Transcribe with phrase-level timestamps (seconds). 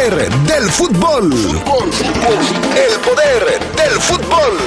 [0.00, 1.30] poder del fútbol.
[2.74, 4.58] El poder del fútbol.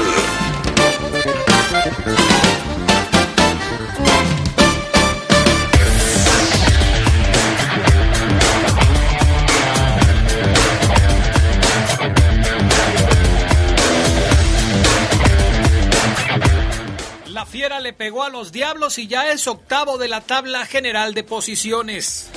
[17.25, 21.15] La fiera le pegó a los diablos y ya es octavo de la tabla general
[21.15, 22.29] de posiciones.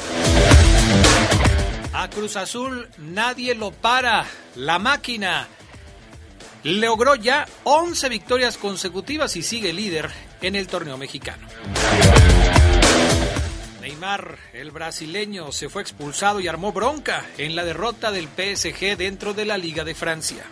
[1.99, 4.27] A Cruz Azul nadie lo para.
[4.55, 5.49] La máquina
[6.63, 10.11] logró ya 11 victorias consecutivas y sigue líder
[10.43, 11.49] en el torneo mexicano.
[13.81, 19.33] Neymar, el brasileño, se fue expulsado y armó bronca en la derrota del PSG dentro
[19.33, 20.45] de la Liga de Francia.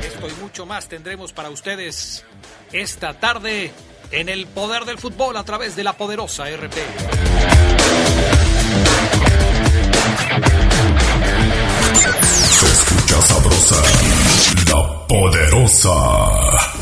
[0.00, 2.24] Esto y mucho más tendremos para ustedes
[2.70, 3.72] esta tarde
[4.12, 6.76] en el poder del fútbol a través de la poderosa RP.
[12.50, 13.76] Se escucha sabrosa,
[14.68, 15.90] la poderosa.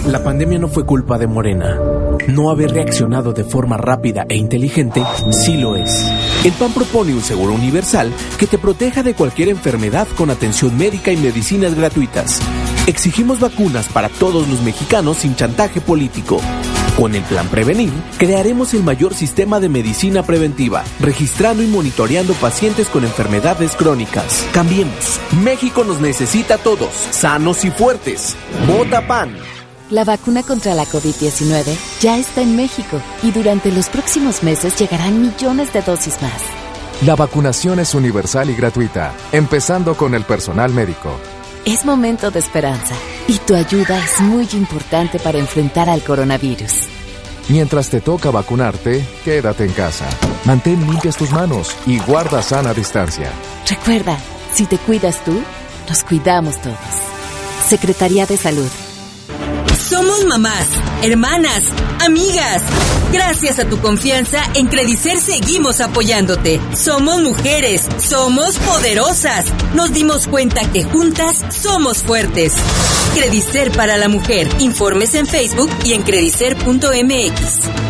[0.06, 1.78] La pandemia no fue culpa de Morena.
[2.26, 6.04] No haber reaccionado de forma rápida e inteligente sí lo es.
[6.44, 11.12] El PAN propone un seguro universal que te proteja de cualquier enfermedad con atención médica
[11.12, 12.40] y medicinas gratuitas.
[12.86, 16.40] Exigimos vacunas para todos los mexicanos sin chantaje político.
[17.00, 22.90] Con el plan Prevenir, crearemos el mayor sistema de medicina preventiva, registrando y monitoreando pacientes
[22.90, 24.46] con enfermedades crónicas.
[24.52, 25.18] Cambiemos.
[25.42, 28.36] México nos necesita a todos, sanos y fuertes.
[28.66, 29.34] Vota PAN.
[29.88, 35.22] La vacuna contra la COVID-19 ya está en México y durante los próximos meses llegarán
[35.22, 36.42] millones de dosis más.
[37.06, 41.18] La vacunación es universal y gratuita, empezando con el personal médico.
[41.64, 42.94] Es momento de esperanza
[43.26, 46.89] y tu ayuda es muy importante para enfrentar al coronavirus.
[47.50, 50.06] Mientras te toca vacunarte, quédate en casa.
[50.44, 53.28] Mantén limpias tus manos y guarda sana distancia.
[53.68, 54.16] Recuerda,
[54.54, 55.42] si te cuidas tú,
[55.88, 56.78] nos cuidamos todos.
[57.66, 58.70] Secretaría de Salud.
[59.76, 60.68] Somos mamás,
[61.02, 61.64] hermanas,
[62.00, 62.62] amigas.
[63.12, 66.60] Gracias a tu confianza, en Credicer seguimos apoyándote.
[66.76, 69.46] Somos mujeres, somos poderosas.
[69.74, 72.54] Nos dimos cuenta que juntas somos fuertes.
[73.14, 74.48] Credicer para la mujer.
[74.60, 77.89] Informes en Facebook y en credicer.mx.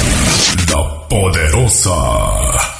[0.69, 2.70] la poderosa.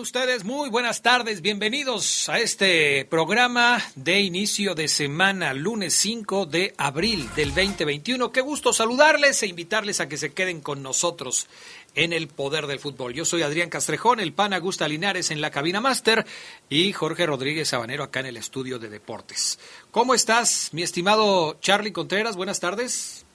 [0.00, 0.44] Ustedes?
[0.44, 7.28] Muy buenas tardes, bienvenidos a este programa de inicio de semana, lunes 5 de abril
[7.34, 8.30] del 2021.
[8.30, 11.48] Qué gusto saludarles e invitarles a que se queden con nosotros
[11.94, 13.14] en el poder del fútbol.
[13.14, 16.24] Yo soy Adrián Castrejón, el pan Augusta Linares en la cabina máster
[16.68, 19.58] y Jorge Rodríguez Sabanero acá en el estudio de deportes.
[19.90, 22.36] ¿Cómo estás, mi estimado Charlie Contreras?
[22.36, 23.26] Buenas tardes.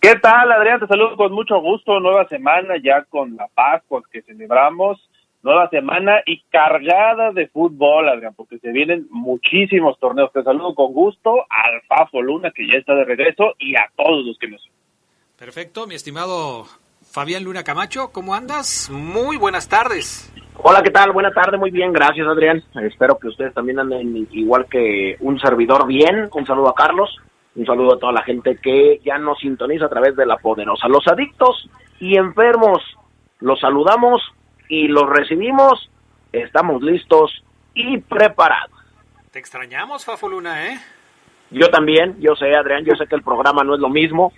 [0.00, 0.80] ¿Qué tal, Adrián?
[0.80, 1.98] Te saludo con mucho gusto.
[1.98, 5.00] Nueva semana ya con la Pascua que celebramos.
[5.44, 10.32] Nueva semana y cargada de fútbol, Adrián, porque se vienen muchísimos torneos.
[10.32, 14.24] Te saludo con gusto al Fafo Luna, que ya está de regreso, y a todos
[14.24, 14.66] los que nos.
[15.38, 16.64] Perfecto, mi estimado
[17.02, 18.88] Fabián Luna Camacho, ¿cómo andas?
[18.90, 20.32] Muy buenas tardes.
[20.62, 21.12] Hola, ¿qué tal?
[21.12, 22.62] Buena tarde, muy bien, gracias Adrián.
[22.82, 26.30] Espero que ustedes también anden igual que un servidor bien.
[26.32, 27.18] Un saludo a Carlos,
[27.54, 30.88] un saludo a toda la gente que ya nos sintoniza a través de la poderosa.
[30.88, 31.68] Los adictos
[32.00, 32.78] y enfermos,
[33.40, 34.22] los saludamos
[34.68, 35.90] y los recibimos.
[36.32, 37.44] Estamos listos
[37.74, 38.70] y preparados.
[39.30, 40.80] Te extrañamos, Fafo Luna, ¿eh?
[41.50, 44.32] Yo también, yo sé Adrián, yo sé que el programa no es lo mismo.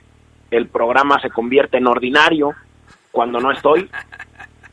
[0.51, 2.55] El programa se convierte en ordinario
[3.11, 3.91] cuando no estoy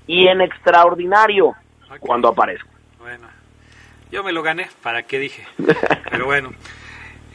[0.08, 1.54] y en extraordinario
[2.00, 2.70] cuando aparezco.
[3.00, 3.28] Bueno,
[4.12, 5.48] yo me lo gané, ¿para qué dije?
[6.12, 6.52] Pero bueno.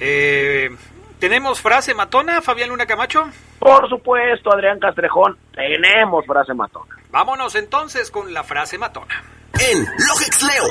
[0.00, 0.70] Eh,
[1.18, 3.28] ¿Tenemos frase matona, Fabián Luna Camacho?
[3.58, 6.97] Por supuesto, Adrián Castrejón, tenemos frase matona.
[7.10, 9.22] Vámonos entonces con la frase matona.
[9.58, 10.64] en Logex Leo.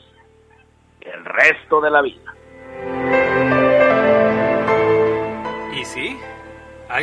[1.01, 3.26] el resto de la vida.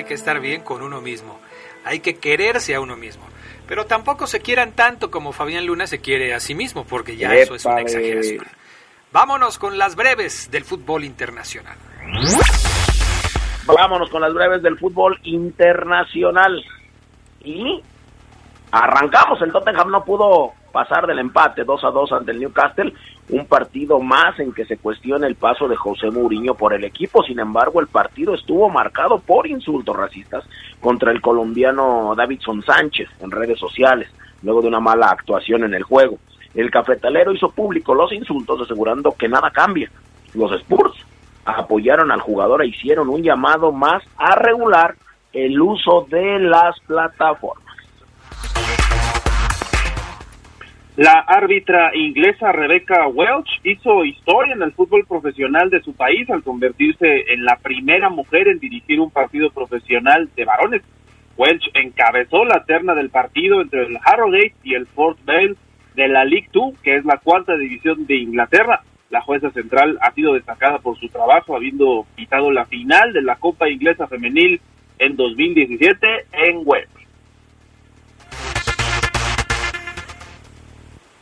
[0.04, 1.40] Hay que estar bien con uno mismo.
[1.86, 3.24] Hay que quererse a uno mismo.
[3.68, 7.34] Pero tampoco se quieran tanto como Fabián Luna se quiere a sí mismo, porque ya
[7.34, 8.46] eso es una exageración.
[9.14, 11.78] Vámonos con las breves del fútbol internacional.
[13.66, 16.62] Vámonos con las breves del fútbol internacional.
[17.46, 17.82] Y
[18.72, 19.42] arrancamos.
[19.42, 22.94] El Tottenham no pudo pasar del empate 2 a 2 ante el Newcastle.
[23.30, 27.24] Un partido más en que se cuestiona el paso de José Mourinho por el equipo.
[27.24, 30.44] Sin embargo, el partido estuvo marcado por insultos racistas
[30.82, 34.10] contra el colombiano Davidson Sánchez en redes sociales,
[34.42, 36.18] luego de una mala actuación en el juego.
[36.56, 39.90] El cafetalero hizo público los insultos asegurando que nada cambia.
[40.34, 40.94] Los Spurs
[41.46, 44.96] apoyaron al jugador e hicieron un llamado más a regular
[45.32, 47.63] el uso de las plataformas.
[50.96, 56.44] La árbitra inglesa Rebecca Welch hizo historia en el fútbol profesional de su país al
[56.44, 60.84] convertirse en la primera mujer en dirigir un partido profesional de varones.
[61.36, 65.56] Welch encabezó la terna del partido entre el Harrogate y el Fort Vale
[65.96, 68.84] de la League Two, que es la cuarta división de Inglaterra.
[69.10, 73.38] La jueza central ha sido destacada por su trabajo, habiendo quitado la final de la
[73.38, 74.62] Copa Inglesa Femenil
[75.00, 77.03] en 2017 en Wales.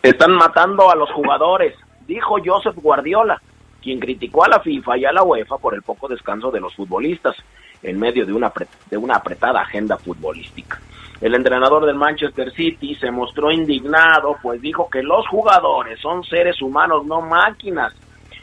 [0.03, 1.75] Están matando a los jugadores,
[2.07, 3.39] dijo Joseph Guardiola,
[3.81, 6.73] quien criticó a la FIFA y a la UEFA por el poco descanso de los
[6.75, 7.35] futbolistas
[7.83, 8.51] en medio de una,
[8.89, 10.79] de una apretada agenda futbolística.
[11.19, 16.59] El entrenador del Manchester City se mostró indignado, pues dijo que los jugadores son seres
[16.63, 17.93] humanos, no máquinas.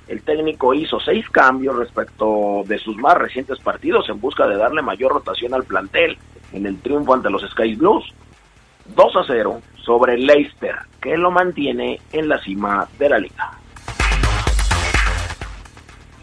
[0.07, 4.81] El técnico hizo seis cambios respecto de sus más recientes partidos en busca de darle
[4.81, 6.17] mayor rotación al plantel
[6.53, 8.05] en el triunfo ante los Sky Blues.
[8.95, 13.59] 2 a 0 sobre Leicester, que lo mantiene en la cima de la liga.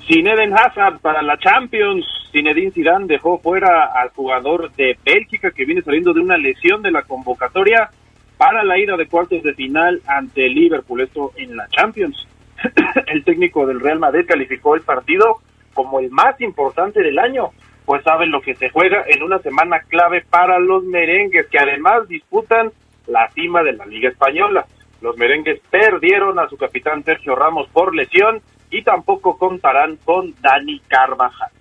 [0.08, 2.06] Zinedine Hazard para la Champions.
[2.32, 6.92] Zinedine Zidane dejó fuera al jugador de Bélgica que viene saliendo de una lesión de
[6.92, 7.90] la convocatoria
[8.38, 12.28] para la ida de cuartos de final ante Liverpool, esto en la Champions.
[13.08, 15.40] el técnico del Real Madrid calificó el partido
[15.74, 17.50] como el más importante del año,
[17.86, 22.08] pues saben lo que se juega en una semana clave para los merengues, que además
[22.08, 22.72] disputan
[23.08, 24.66] la cima de la Liga Española.
[25.02, 28.42] Los merengues perdieron a su capitán Sergio Ramos por lesión
[28.72, 31.52] y tampoco contarán con Dani Carvajal.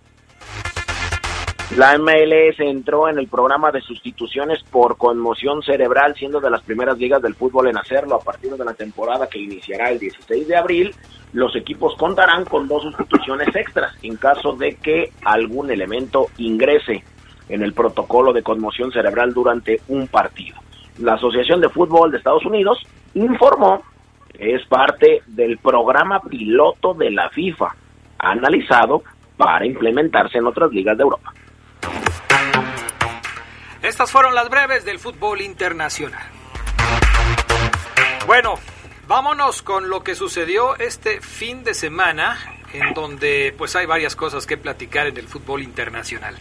[1.77, 6.97] La MLS entró en el programa de sustituciones por conmoción cerebral, siendo de las primeras
[6.97, 10.57] ligas del fútbol en hacerlo a partir de la temporada que iniciará el 16 de
[10.57, 10.95] abril.
[11.33, 17.03] Los equipos contarán con dos sustituciones extras en caso de que algún elemento ingrese
[17.49, 20.57] en el protocolo de conmoción cerebral durante un partido.
[21.01, 22.79] La Asociación de Fútbol de Estados Unidos
[23.15, 23.83] informó
[24.33, 27.75] que es parte del programa piloto de la FIFA,
[28.19, 29.03] analizado
[29.37, 31.33] para implementarse en otras ligas de Europa.
[33.85, 36.27] Estas fueron las breves del fútbol internacional.
[38.27, 38.55] Bueno,
[39.07, 42.39] vámonos con lo que sucedió este fin de semana,
[42.73, 46.35] en donde pues hay varias cosas que platicar en el fútbol internacional.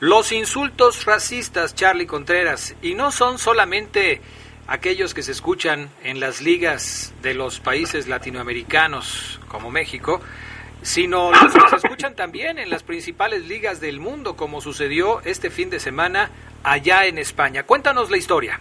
[0.00, 4.20] Los insultos racistas, Charlie Contreras, y no son solamente
[4.66, 10.20] aquellos que se escuchan en las ligas de los países latinoamericanos como México,
[10.82, 15.50] sino los que se escuchan también en las principales ligas del mundo, como sucedió este
[15.50, 16.30] fin de semana
[16.64, 17.64] allá en España.
[17.64, 18.60] Cuéntanos la historia.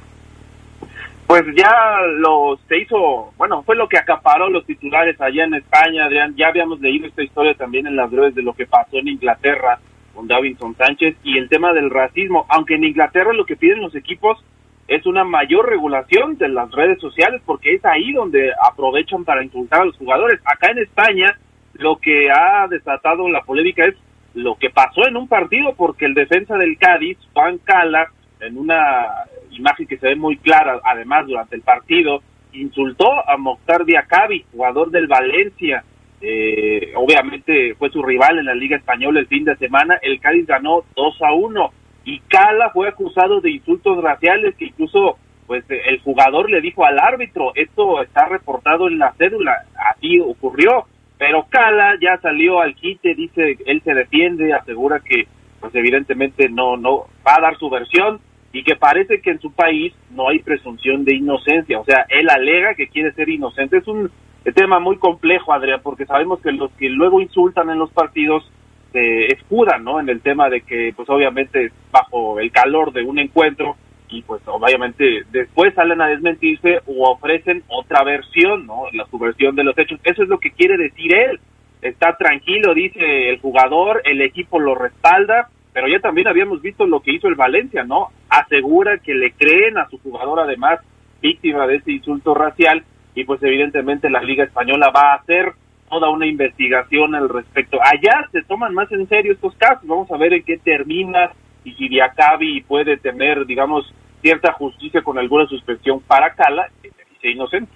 [1.28, 1.72] Pues ya
[2.18, 6.36] lo se hizo, bueno, fue lo que acaparó los titulares allá en España, Adrián.
[6.36, 9.80] Ya habíamos leído esta historia también en las breves de lo que pasó en Inglaterra
[10.16, 12.48] con Davinson Sánchez y el tema del racismo.
[12.50, 14.44] Aunque en Inglaterra lo que piden los equipos
[14.88, 19.82] es una mayor regulación de las redes sociales porque es ahí donde aprovechan para insultar
[19.82, 20.42] a los jugadores.
[20.46, 21.38] Acá en España
[21.80, 23.96] lo que ha desatado la polémica es
[24.34, 28.08] lo que pasó en un partido porque el defensa del Cádiz, Juan Cala,
[28.40, 29.08] en una
[29.52, 32.22] imagen que se ve muy clara, además durante el partido,
[32.54, 35.84] insultó a Mokhtar Diakabi, jugador del Valencia.
[36.22, 39.98] Eh, obviamente fue su rival en la Liga Española el fin de semana.
[40.02, 41.72] El Cádiz ganó 2 a 1
[42.06, 45.18] y Cala fue acusado de insultos raciales que incluso
[45.48, 50.86] pues el jugador le dijo al árbitro, esto está reportado en la cédula, así ocurrió,
[51.20, 55.28] pero Cala ya salió al quite, dice, él se defiende, asegura que
[55.60, 58.22] pues evidentemente no no va a dar su versión
[58.54, 62.30] y que parece que en su país no hay presunción de inocencia, o sea, él
[62.30, 63.78] alega que quiere ser inocente.
[63.78, 64.10] Es un
[64.56, 68.50] tema muy complejo, Adrián, porque sabemos que los que luego insultan en los partidos
[68.92, 70.00] se escudan, ¿no?
[70.00, 73.76] En el tema de que, pues obviamente, bajo el calor de un encuentro,
[74.10, 78.84] y pues obviamente después salen a desmentirse o ofrecen otra versión, ¿no?
[78.94, 80.00] La subversión de los hechos.
[80.04, 81.40] Eso es lo que quiere decir él.
[81.82, 87.02] Está tranquilo, dice el jugador, el equipo lo respalda, pero ya también habíamos visto lo
[87.02, 88.08] que hizo el Valencia, ¿no?
[88.30, 90.80] Asegura que le creen a su jugador además
[91.22, 95.54] víctima de este insulto racial y pues evidentemente la Liga Española va a hacer
[95.90, 97.80] toda una investigación al respecto.
[97.82, 101.32] Allá se toman más en serio estos casos, vamos a ver en qué termina
[101.64, 107.06] y si Diacabi puede tener, digamos, cierta justicia con alguna suspensión para Cala, que se
[107.10, 107.72] dice inocente.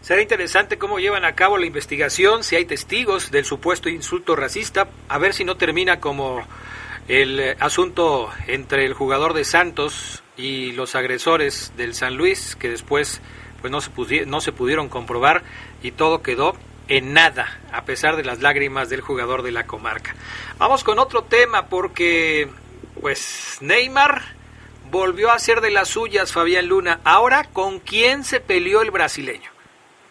[0.00, 4.88] Será interesante cómo llevan a cabo la investigación, si hay testigos del supuesto insulto racista,
[5.08, 6.42] a ver si no termina como
[7.06, 12.68] el eh, asunto entre el jugador de Santos y los agresores del San Luis, que
[12.68, 13.22] después
[13.60, 15.42] pues no se, no se pudieron comprobar
[15.82, 16.54] y todo quedó
[16.88, 20.14] en nada, a pesar de las lágrimas del jugador de la comarca.
[20.58, 22.48] Vamos con otro tema porque
[23.02, 24.22] pues Neymar
[24.90, 27.00] volvió a ser de las suyas, Fabián Luna.
[27.04, 29.50] Ahora, ¿con quién se peleó el brasileño?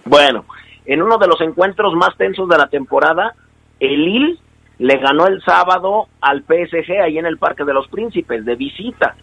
[0.03, 0.45] Bueno,
[0.86, 3.33] en uno de los encuentros más tensos de la temporada,
[3.79, 4.38] el Lille
[4.77, 9.15] le ganó el sábado al PSG ahí en el Parque de los Príncipes de visita.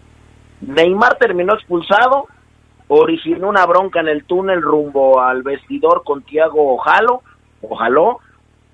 [0.62, 2.26] Neymar terminó expulsado,
[2.88, 7.22] originó una bronca en el túnel rumbo al vestidor con Tiago Ojalo,
[7.60, 8.20] Ojaló.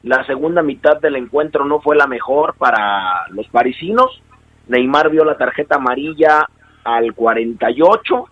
[0.02, 4.22] La segunda mitad del encuentro no fue la mejor para los parisinos.
[4.68, 6.48] Neymar vio la tarjeta amarilla
[6.84, 8.24] al 48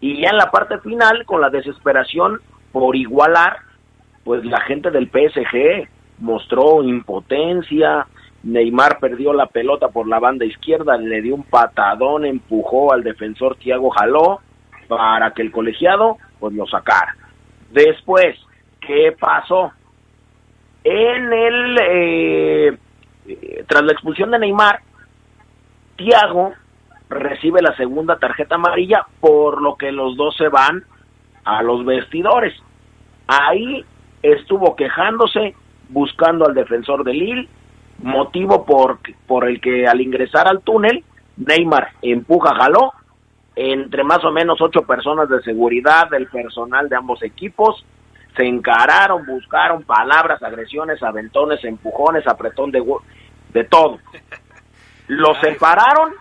[0.00, 2.40] y ya en la parte final, con la desesperación
[2.72, 3.58] por igualar,
[4.24, 5.88] pues la gente del PSG
[6.18, 8.06] mostró impotencia,
[8.42, 13.56] Neymar perdió la pelota por la banda izquierda, le dio un patadón, empujó al defensor
[13.56, 14.40] Thiago Jaló
[14.86, 17.16] para que el colegiado pues lo sacara.
[17.72, 18.36] Después,
[18.80, 19.72] ¿qué pasó?
[20.84, 22.78] En el eh,
[23.66, 24.80] tras la expulsión de Neymar,
[25.98, 26.54] Thiago
[27.10, 30.84] recibe la segunda tarjeta amarilla, por lo que los dos se van
[31.44, 32.54] a los vestidores.
[33.26, 33.84] Ahí
[34.22, 35.54] estuvo quejándose,
[35.88, 37.48] buscando al defensor de Lille,
[37.98, 41.04] motivo por, por el que al ingresar al túnel,
[41.36, 42.92] Neymar empuja, jaló,
[43.56, 47.84] entre más o menos ocho personas de seguridad del personal de ambos equipos,
[48.36, 52.84] se encararon, buscaron palabras, agresiones, aventones, empujones, apretón de,
[53.52, 53.98] de todo.
[55.08, 56.12] Los separaron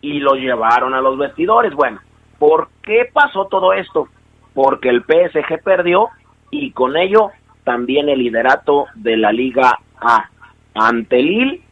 [0.00, 1.74] y los llevaron a los vestidores.
[1.74, 2.00] Bueno,
[2.38, 4.08] ¿por qué pasó todo esto?
[4.54, 6.08] Porque el PSG perdió
[6.50, 7.30] y con ello
[7.64, 10.28] también el liderato de la Liga A
[10.74, 11.62] ante Lille,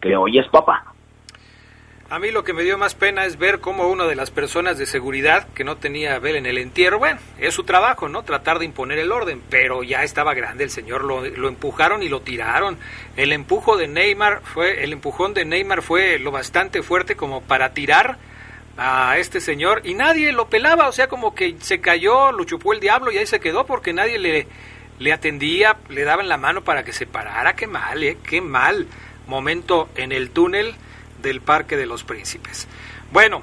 [0.00, 0.95] que hoy es papá.
[2.08, 4.78] A mí lo que me dio más pena es ver cómo una de las personas
[4.78, 8.22] de seguridad que no tenía ver en el entierro, bueno, es su trabajo, ¿no?
[8.22, 12.08] Tratar de imponer el orden, pero ya estaba grande el señor, lo, lo, empujaron y
[12.08, 12.78] lo tiraron.
[13.16, 17.74] El empujo de Neymar fue, el empujón de Neymar fue lo bastante fuerte como para
[17.74, 18.18] tirar
[18.76, 22.72] a este señor y nadie lo pelaba, o sea, como que se cayó, lo chupó
[22.72, 24.46] el diablo y ahí se quedó porque nadie le,
[25.00, 28.16] le atendía, le daban la mano para que se parara, qué mal, ¿eh?
[28.22, 28.86] Qué mal
[29.26, 30.76] momento en el túnel
[31.22, 32.68] del Parque de los Príncipes.
[33.12, 33.42] Bueno,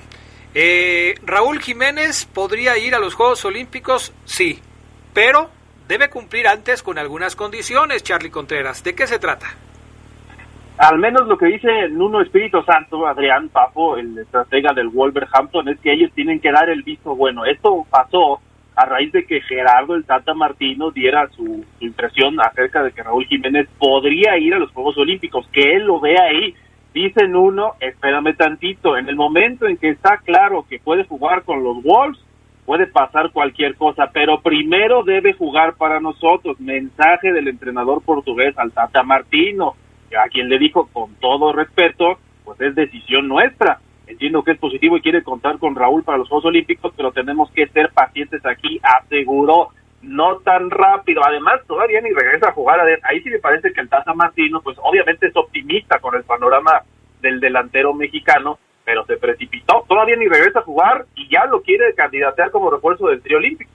[0.53, 4.59] eh, Raúl Jiménez podría ir a los Juegos Olímpicos, sí,
[5.13, 5.49] pero
[5.87, 8.83] debe cumplir antes con algunas condiciones, Charlie Contreras.
[8.83, 9.47] ¿De qué se trata?
[10.77, 15.79] Al menos lo que dice Nuno Espíritu Santo, Adrián Papo, el estratega del Wolverhampton, es
[15.79, 17.45] que ellos tienen que dar el visto bueno.
[17.45, 18.39] Esto pasó
[18.75, 23.25] a raíz de que Gerardo el Tata Martino diera su impresión acerca de que Raúl
[23.27, 26.55] Jiménez podría ir a los Juegos Olímpicos, que él lo vea ahí
[26.93, 31.63] Dicen uno, espérame tantito, en el momento en que está claro que puede jugar con
[31.63, 32.23] los Wolves,
[32.65, 36.59] puede pasar cualquier cosa, pero primero debe jugar para nosotros.
[36.59, 39.75] Mensaje del entrenador portugués al Tata Martino,
[40.23, 43.79] a quien le dijo con todo respeto, pues es decisión nuestra.
[44.05, 47.49] Entiendo que es positivo y quiere contar con Raúl para los Juegos Olímpicos, pero tenemos
[47.51, 49.69] que ser pacientes aquí, aseguró
[50.03, 51.21] no tan rápido.
[51.25, 52.79] Además, todavía ni regresa a jugar.
[53.03, 56.83] Ahí sí me parece que el Tata Martino, pues obviamente es optimista con el panorama
[57.21, 61.93] del delantero mexicano, pero se precipitó, todavía ni regresa a jugar y ya lo quiere
[61.95, 63.71] candidatear como refuerzo del trío olímpico.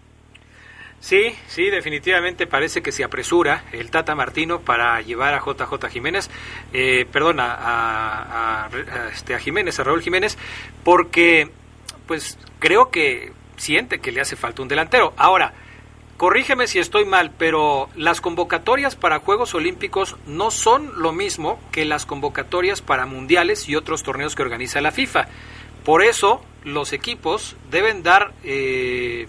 [1.01, 6.29] Sí, sí, definitivamente parece que se apresura el Tata Martino para llevar a JJ Jiménez,
[6.73, 8.69] eh, perdón, a, a,
[9.13, 10.37] este, a Jiménez, a Raúl Jiménez,
[10.85, 11.49] porque
[12.07, 15.15] pues creo que siente que le hace falta un delantero.
[15.17, 15.53] Ahora,
[16.19, 21.87] corrígeme si estoy mal, pero las convocatorias para Juegos Olímpicos no son lo mismo que
[21.87, 25.29] las convocatorias para mundiales y otros torneos que organiza la FIFA.
[25.85, 28.33] Por eso los equipos deben dar...
[28.45, 29.27] Eh,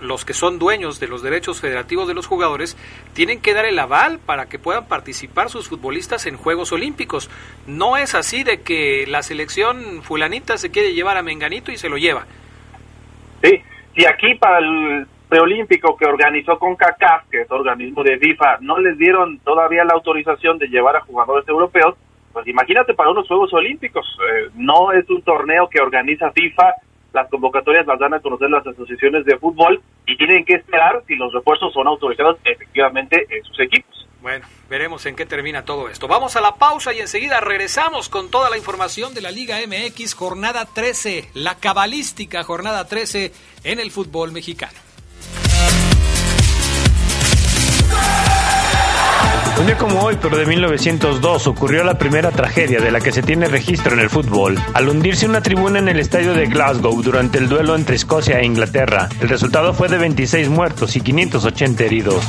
[0.00, 2.76] los que son dueños de los derechos federativos de los jugadores
[3.14, 7.28] tienen que dar el aval para que puedan participar sus futbolistas en Juegos Olímpicos.
[7.66, 11.88] No es así de que la selección fulanita se quiere llevar a Menganito y se
[11.88, 12.26] lo lleva.
[13.42, 13.60] Sí,
[13.96, 18.78] y aquí para el preolímpico que organizó con CACAF, que es organismo de FIFA, no
[18.78, 21.96] les dieron todavía la autorización de llevar a jugadores europeos,
[22.32, 24.06] pues imagínate para unos Juegos Olímpicos.
[24.20, 26.74] Eh, no es un torneo que organiza FIFA
[27.12, 31.14] las convocatorias las dan a conocer las asociaciones de fútbol y tienen que esperar si
[31.16, 34.06] los refuerzos son autorizados efectivamente en sus equipos.
[34.20, 36.08] Bueno, veremos en qué termina todo esto.
[36.08, 40.14] Vamos a la pausa y enseguida regresamos con toda la información de la Liga MX,
[40.14, 43.32] jornada 13, la cabalística jornada 13
[43.64, 44.87] en el fútbol mexicano.
[49.58, 53.22] Un día como hoy, pero de 1902, ocurrió la primera tragedia de la que se
[53.22, 54.56] tiene registro en el fútbol.
[54.72, 58.46] Al hundirse una tribuna en el estadio de Glasgow durante el duelo entre Escocia e
[58.46, 62.24] Inglaterra, el resultado fue de 26 muertos y 580 heridos.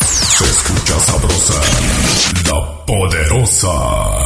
[0.00, 1.60] Se escucha sabrosa,
[2.50, 4.25] la poderosa.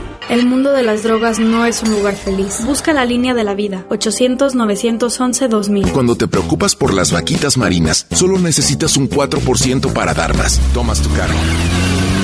[0.31, 2.63] El mundo de las drogas no es un lugar feliz.
[2.63, 3.85] Busca la línea de la vida.
[3.89, 5.91] 800-911-2000.
[5.91, 10.57] Cuando te preocupas por las vaquitas marinas, solo necesitas un 4% para dar más.
[10.73, 11.33] Tomas tu carro.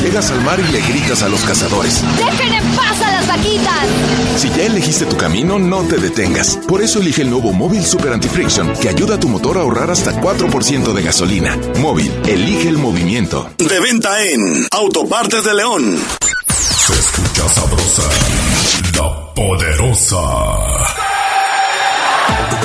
[0.02, 2.02] Llegas al mar y le gritas a los cazadores.
[2.15, 3.88] ¡Dejen en paz a las vaquitas!
[4.38, 6.60] Si ya elegiste tu camino, no te detengas.
[6.65, 9.91] Por eso elige el nuevo Móvil Super Anti-Friction, que ayuda a tu motor a ahorrar
[9.91, 11.60] hasta 4% de gasolina.
[11.82, 13.50] Móvil, elige el movimiento.
[13.58, 16.00] De venta en Autopartes de León.
[17.45, 18.04] Sabrosa,
[18.97, 20.17] la poderosa.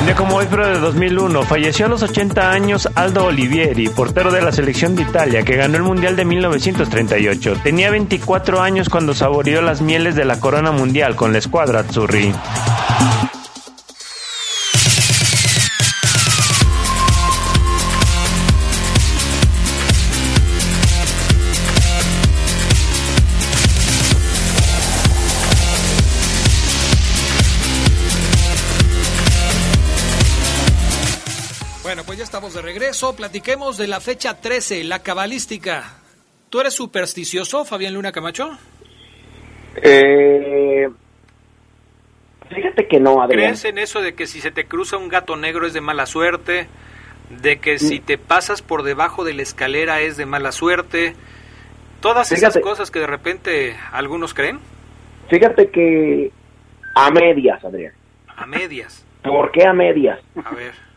[0.04, 4.42] Día como hoy, pero de 2001, falleció a los 80 años Aldo Olivieri, portero de
[4.42, 7.58] la selección de Italia, que ganó el Mundial de 1938.
[7.62, 12.32] Tenía 24 años cuando saboreó las mieles de la corona mundial con la escuadra Azzurri.
[32.62, 33.14] De regreso.
[33.16, 35.84] Platiquemos de la fecha 13, la cabalística.
[36.50, 38.50] ¿Tú eres supersticioso, Fabián Luna Camacho?
[39.76, 40.88] Eh,
[42.54, 43.50] fíjate que no, Adrián.
[43.50, 46.06] ¿Crees en eso de que si se te cruza un gato negro es de mala
[46.06, 46.68] suerte?
[47.30, 51.14] ¿De que si te pasas por debajo de la escalera es de mala suerte?
[52.00, 54.58] Todas esas cosas que de repente algunos creen
[55.30, 56.30] Fíjate que
[56.94, 57.94] a medias, Adrián.
[58.36, 59.06] a medias.
[59.22, 60.20] ¿Por qué a medias?
[60.44, 60.91] A ver.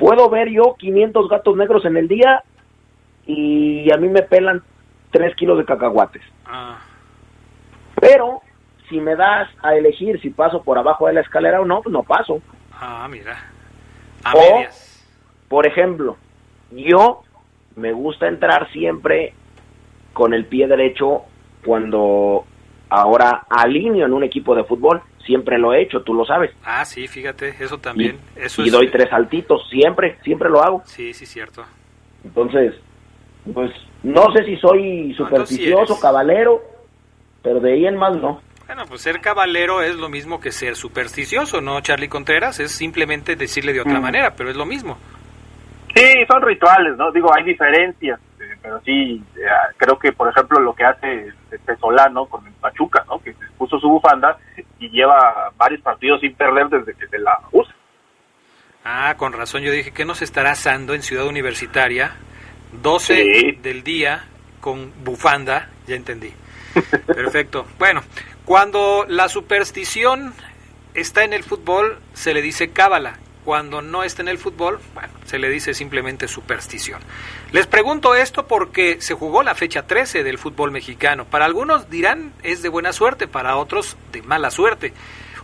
[0.00, 2.42] Puedo ver yo 500 gatos negros en el día
[3.26, 4.62] y a mí me pelan
[5.12, 6.22] 3 kilos de cacahuates.
[6.46, 6.78] Ah,
[8.00, 8.40] Pero
[8.88, 11.92] si me das a elegir si paso por abajo de la escalera o no, pues
[11.92, 12.40] no paso.
[12.72, 13.36] ah, mira.
[14.24, 15.06] A O, medias.
[15.48, 16.16] por ejemplo,
[16.72, 17.22] yo
[17.76, 19.34] me gusta entrar siempre
[20.14, 21.22] con el pie derecho
[21.64, 22.46] cuando
[22.90, 25.00] ahora alineo en un equipo de fútbol.
[25.24, 26.50] Siempre lo he hecho, tú lo sabes.
[26.64, 28.18] Ah, sí, fíjate, eso también.
[28.36, 30.82] eso y es, doy tres saltitos, siempre, siempre lo hago.
[30.84, 31.64] Sí, sí, cierto.
[32.24, 32.74] Entonces,
[33.54, 33.70] pues
[34.02, 36.02] no sé si soy supersticioso, eres?
[36.02, 36.60] cabalero,
[37.42, 38.40] pero de ahí en más no.
[38.66, 42.60] Bueno, pues ser caballero es lo mismo que ser supersticioso, ¿no, Charlie Contreras?
[42.60, 44.02] Es simplemente decirle de otra Mm.
[44.02, 44.96] manera, pero es lo mismo.
[45.94, 47.10] Sí, son rituales, ¿no?
[47.12, 48.20] Digo, hay diferencias,
[48.62, 49.46] pero sí, eh,
[49.76, 51.32] creo que, por ejemplo, lo que hace
[51.64, 53.20] Pesolano con el Pachuca, ¿no?
[53.20, 54.38] Que puso su bufanda
[54.78, 57.74] y lleva varios partidos sin perder desde que se la usa.
[58.84, 62.16] Ah, con razón, yo dije que no se estará asando en Ciudad Universitaria,
[62.82, 64.24] 12 del día
[64.60, 66.32] con bufanda, ya entendí.
[67.06, 67.66] Perfecto.
[67.78, 68.02] Bueno,
[68.44, 70.34] cuando la superstición
[70.94, 73.18] está en el fútbol, se le dice cábala.
[73.50, 77.00] Cuando no está en el fútbol, bueno, se le dice simplemente superstición.
[77.50, 81.24] Les pregunto esto porque se jugó la fecha 13 del fútbol mexicano.
[81.24, 84.92] Para algunos dirán es de buena suerte, para otros de mala suerte.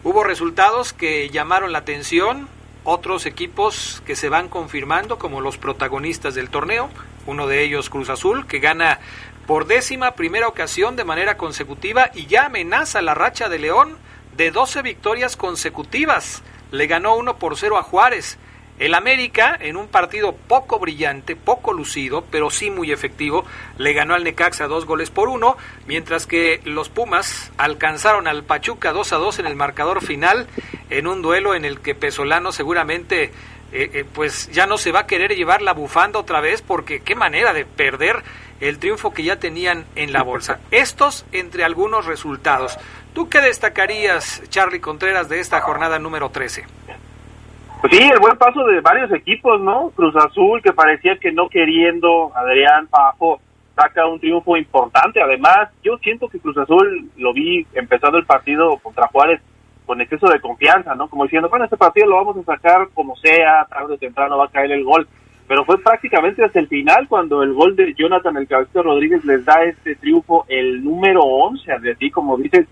[0.04, 2.48] Hubo resultados que llamaron la atención,
[2.84, 6.88] otros equipos que se van confirmando como los protagonistas del torneo,
[7.26, 9.00] uno de ellos Cruz Azul, que gana
[9.48, 13.96] por décima primera ocasión de manera consecutiva y ya amenaza la racha de León
[14.36, 16.44] de 12 victorias consecutivas.
[16.70, 18.38] Le ganó 1 por 0 a Juárez.
[18.78, 23.46] El América, en un partido poco brillante, poco lucido, pero sí muy efectivo,
[23.78, 28.92] le ganó al Necaxa dos goles por uno, mientras que los Pumas alcanzaron al Pachuca
[28.92, 30.46] 2 a 2 en el marcador final,
[30.90, 33.32] en un duelo en el que Pesolano seguramente
[33.78, 37.00] eh, eh, pues ya no se va a querer llevar la bufanda otra vez, porque
[37.00, 38.22] qué manera de perder
[38.60, 40.60] el triunfo que ya tenían en la bolsa.
[40.70, 42.78] Estos entre algunos resultados.
[43.12, 46.64] ¿Tú qué destacarías, Charlie Contreras, de esta jornada número 13?
[47.82, 49.90] Pues sí, el buen paso de varios equipos, ¿no?
[49.94, 53.40] Cruz Azul, que parecía que no queriendo, Adrián Pajo
[53.74, 55.20] saca un triunfo importante.
[55.20, 59.42] Además, yo siento que Cruz Azul lo vi empezando el partido contra Juárez
[59.86, 61.08] con exceso de confianza, ¿no?
[61.08, 64.46] Como diciendo, bueno, este partido lo vamos a sacar como sea, tarde o temprano va
[64.46, 65.06] a caer el gol.
[65.48, 69.44] Pero fue prácticamente hasta el final cuando el gol de Jonathan el Cabecito Rodríguez les
[69.44, 72.66] da este triunfo, el número 11, así como dices,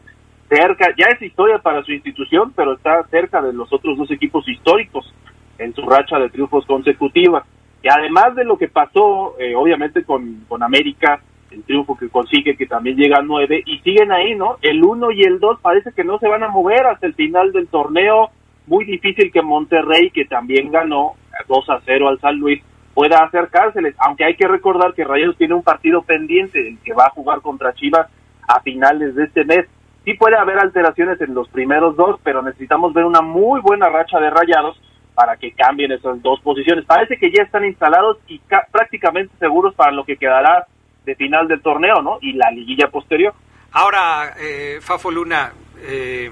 [0.48, 4.48] cerca, ya es historia para su institución, pero está cerca de los otros dos equipos
[4.48, 5.14] históricos
[5.59, 7.44] en su racha de triunfos consecutiva.
[7.81, 11.20] Y además de lo que pasó, eh, obviamente, con, con América,
[11.55, 14.57] el triunfo que consigue, que también llega a nueve, y siguen ahí, ¿no?
[14.62, 17.53] El uno y el dos parece que no se van a mover hasta el final
[17.53, 18.31] del torneo.
[18.67, 21.14] Muy difícil que Monterrey, que también ganó
[21.49, 22.62] 2 a 0 al San Luis,
[22.95, 27.07] pueda acercárseles, aunque hay que recordar que Rayados tiene un partido pendiente, el que va
[27.07, 28.09] a jugar contra Chivas
[28.49, 29.67] a finales de este mes
[30.05, 34.21] sí puede haber alteraciones en los primeros dos, pero necesitamos ver una muy buena racha
[34.21, 34.81] de rayados
[35.14, 36.85] para que cambien esas dos posiciones.
[36.85, 38.40] Parece que ya están instalados y
[38.71, 40.67] prácticamente seguros para lo que quedará
[41.05, 42.19] de final del torneo, ¿no?
[42.21, 43.35] Y la liguilla posterior.
[43.73, 46.31] Ahora, eh, Fafo Luna, eh,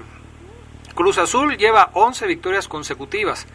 [0.95, 3.47] Cruz Azul lleva 11 victorias consecutivas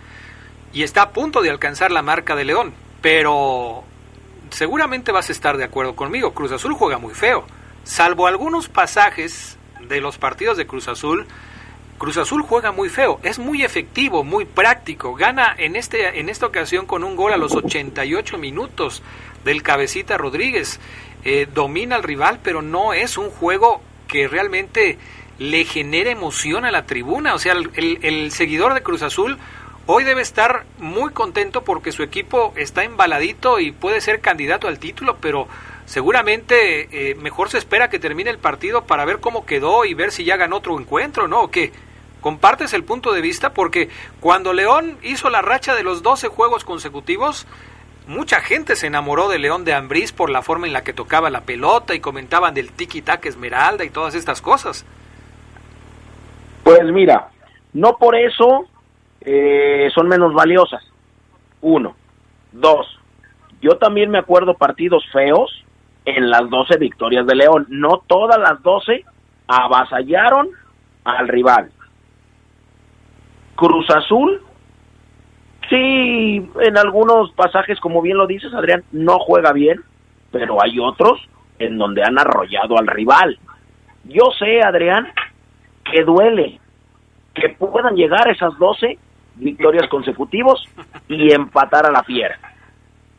[0.72, 3.84] y está a punto de alcanzar la marca de León, pero
[4.50, 7.46] seguramente vas a estar de acuerdo conmigo, Cruz Azul juega muy feo,
[7.84, 11.26] salvo algunos pasajes de los partidos de Cruz Azul,
[11.98, 16.46] Cruz Azul juega muy feo, es muy efectivo, muy práctico, gana en, este, en esta
[16.46, 19.02] ocasión con un gol a los 88 minutos
[19.44, 20.80] del cabecita Rodríguez,
[21.24, 24.98] eh, domina al rival, pero no es un juego que realmente
[25.38, 29.38] le genere emoción a la tribuna, o sea, el, el seguidor de Cruz Azul
[29.90, 34.78] hoy debe estar muy contento porque su equipo está embaladito y puede ser candidato al
[34.78, 35.48] título, pero
[35.86, 40.12] seguramente eh, mejor se espera que termine el partido para ver cómo quedó y ver
[40.12, 41.40] si ya ganó otro encuentro, ¿no?
[41.40, 41.72] ¿O qué?
[42.20, 43.54] ¿Compartes el punto de vista?
[43.54, 43.88] Porque
[44.20, 47.46] cuando León hizo la racha de los 12 juegos consecutivos,
[48.08, 51.30] mucha gente se enamoró de León de Ambriz por la forma en la que tocaba
[51.30, 54.84] la pelota y comentaban del tiki-tac esmeralda y todas estas cosas.
[56.64, 57.28] Pues mira,
[57.74, 58.66] no por eso
[59.20, 60.82] eh, son menos valiosas.
[61.60, 61.94] Uno.
[62.52, 62.98] Dos.
[63.60, 65.64] Yo también me acuerdo partidos feos
[66.04, 67.66] en las 12 victorias de León.
[67.68, 69.04] No todas las 12
[69.46, 70.48] avasallaron
[71.04, 71.70] al rival.
[73.54, 74.42] Cruz Azul,
[75.68, 79.82] sí, en algunos pasajes, como bien lo dices, Adrián, no juega bien,
[80.30, 81.20] pero hay otros
[81.58, 83.38] en donde han arrollado al rival.
[84.04, 85.08] Yo sé, Adrián,
[85.90, 86.60] que duele
[87.34, 88.98] que puedan llegar esas 12
[89.36, 90.64] victorias consecutivos
[91.08, 92.38] y empatar a la fiera.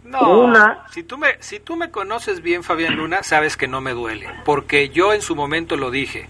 [0.03, 0.51] No,
[0.89, 4.27] si tú me si tú me conoces bien Fabián Luna, sabes que no me duele,
[4.43, 6.27] porque yo en su momento lo dije.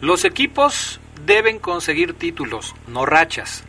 [0.00, 3.66] Los equipos deben conseguir títulos, no rachas,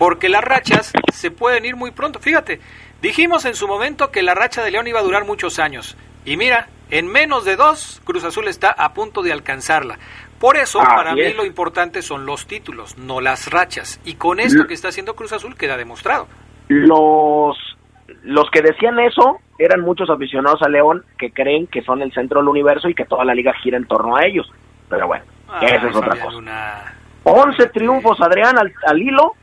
[0.00, 2.20] porque las rachas se pueden ir muy pronto.
[2.20, 2.58] Fíjate,
[3.02, 6.38] dijimos en su momento que la racha de León iba a durar muchos años y
[6.38, 9.98] mira, en menos de dos Cruz Azul está a punto de alcanzarla.
[10.38, 14.00] Por eso, para mí lo importante son los títulos, no las rachas.
[14.06, 16.28] Y con esto que está haciendo Cruz Azul queda demostrado.
[16.68, 17.58] Los
[18.22, 22.40] los que decían eso eran muchos aficionados a León que creen que son el centro
[22.40, 24.50] del universo y que toda la liga gira en torno a ellos.
[24.88, 25.26] Pero bueno,
[25.60, 26.94] esa es otra cosa.
[27.24, 29.34] 11 triunfos, Adrián, al, hilo.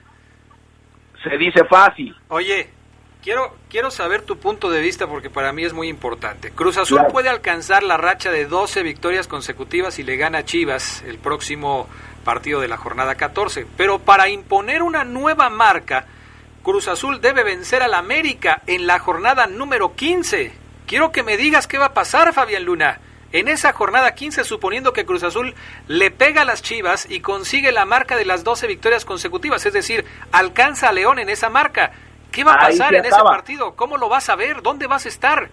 [1.30, 2.16] Se dice fácil.
[2.30, 2.70] Oye,
[3.28, 6.52] Quiero, quiero saber tu punto de vista porque para mí es muy importante.
[6.52, 11.04] Cruz Azul puede alcanzar la racha de 12 victorias consecutivas y le gana a Chivas
[11.06, 11.90] el próximo
[12.24, 13.66] partido de la jornada 14.
[13.76, 16.06] Pero para imponer una nueva marca,
[16.64, 20.54] Cruz Azul debe vencer al América en la jornada número 15.
[20.86, 23.00] Quiero que me digas qué va a pasar, Fabián Luna.
[23.32, 25.54] En esa jornada 15, suponiendo que Cruz Azul
[25.88, 29.74] le pega a las Chivas y consigue la marca de las 12 victorias consecutivas, es
[29.74, 31.92] decir, alcanza a León en esa marca.
[32.32, 33.76] ¿Qué va a pasar en ese partido?
[33.76, 34.62] ¿Cómo lo vas a ver?
[34.62, 35.50] ¿Dónde vas a estar?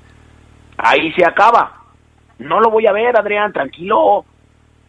[0.76, 1.80] Ahí se acaba.
[2.38, 4.24] No lo voy a ver, Adrián, tranquilo.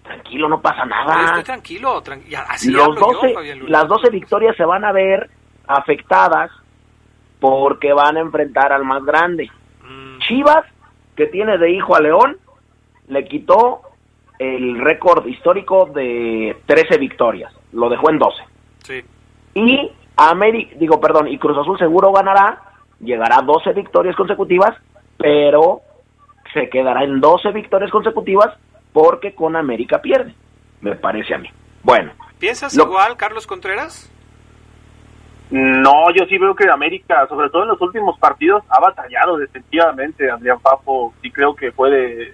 [0.04, 1.26] Tranquilo, no pasa nada.
[1.26, 2.04] Estoy tranquilo,
[2.48, 5.30] así Los 12, las 12 victorias se van a ver
[5.68, 6.52] afectadas
[7.40, 9.50] porque van a enfrentar al más grande.
[9.84, 10.20] Mm.
[10.20, 10.66] Chivas,
[11.16, 12.38] que tiene de hijo a León,
[13.08, 13.82] le quitó
[14.40, 18.44] el récord histórico de 13 victorias, lo dejó en 12.
[18.84, 19.04] Sí.
[19.54, 22.62] Y América, digo, perdón, y Cruz Azul seguro ganará,
[23.00, 24.76] llegará a 12 victorias consecutivas,
[25.18, 25.82] pero
[26.54, 28.54] se quedará en 12 victorias consecutivas
[28.92, 30.34] porque con América pierde,
[30.82, 31.50] me parece a mí.
[31.84, 32.12] Bueno.
[32.40, 34.12] ¿Piensas igual, Carlos Contreras?
[35.52, 40.30] No, yo sí veo que América, sobre todo en los últimos partidos, ha batallado defensivamente.
[40.30, 42.34] Adrián Papo sí creo que puede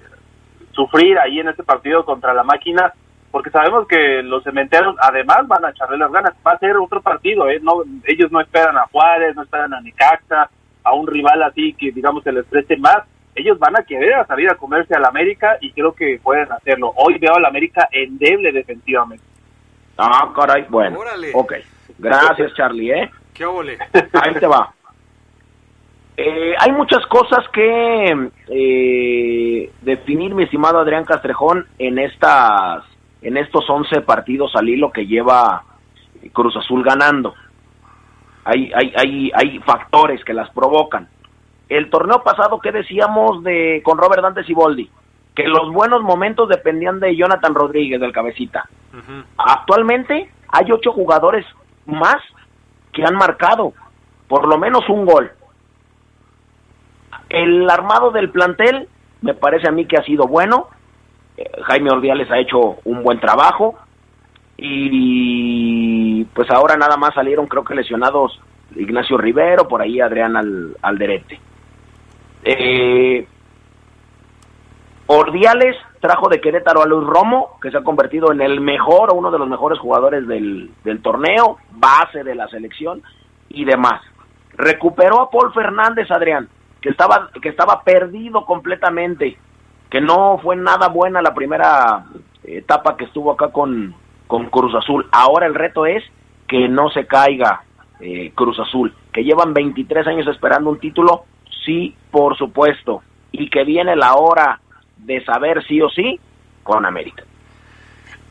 [0.71, 2.93] sufrir ahí en este partido contra la máquina,
[3.31, 6.33] porque sabemos que los cementeros además van a echarle las ganas.
[6.45, 7.59] Va a ser otro partido, ¿eh?
[7.61, 10.49] No, ellos no esperan a Juárez, no esperan a Necaxa,
[10.83, 13.03] a un rival así que digamos se les preste más.
[13.33, 16.91] Ellos van a querer salir a comerse al América y creo que pueden hacerlo.
[16.97, 19.23] Hoy veo al América endeble defensivamente.
[19.97, 20.99] Ah, caray, bueno.
[21.33, 21.53] Ok.
[21.97, 23.11] Gracias, Charlie, ¿eh?
[23.33, 23.77] ¿Qué ole?
[23.93, 24.73] Ahí te va.
[26.17, 32.83] Eh, hay muchas cosas que eh, definir, mi estimado Adrián Castrejón, en estas,
[33.21, 35.63] en estos 11 partidos al hilo que lleva
[36.33, 37.33] Cruz Azul ganando.
[38.43, 41.07] Hay, hay, hay, hay factores que las provocan.
[41.69, 44.89] El torneo pasado, ¿qué decíamos de con Robert Dante Boldi?
[45.33, 48.67] Que los buenos momentos dependían de Jonathan Rodríguez, del cabecita.
[49.37, 51.45] Actualmente hay ocho jugadores
[51.85, 52.17] más
[52.91, 53.73] que han marcado
[54.27, 55.31] por lo menos un gol
[57.31, 58.87] el armado del plantel
[59.21, 60.67] me parece a mí que ha sido bueno.
[61.37, 63.75] Eh, Jaime Ordiales ha hecho un buen trabajo.
[64.57, 68.39] Y pues ahora nada más salieron, creo que lesionados
[68.75, 71.39] Ignacio Rivero, por ahí Adrián al, Alderete.
[72.43, 73.25] Eh,
[75.07, 79.15] Ordiales trajo de Querétaro a Luis Romo, que se ha convertido en el mejor o
[79.15, 83.01] uno de los mejores jugadores del, del torneo, base de la selección
[83.49, 84.01] y demás.
[84.53, 86.47] Recuperó a Paul Fernández, Adrián,
[86.81, 89.37] que estaba, que estaba perdido completamente,
[89.89, 92.05] que no fue nada buena la primera
[92.43, 93.93] etapa que estuvo acá con,
[94.27, 95.07] con Cruz Azul.
[95.11, 96.03] Ahora el reto es
[96.47, 97.63] que no se caiga
[97.99, 101.25] eh, Cruz Azul, que llevan 23 años esperando un título,
[101.65, 104.59] sí, por supuesto, y que viene la hora
[104.97, 106.19] de saber sí o sí
[106.63, 107.23] con América.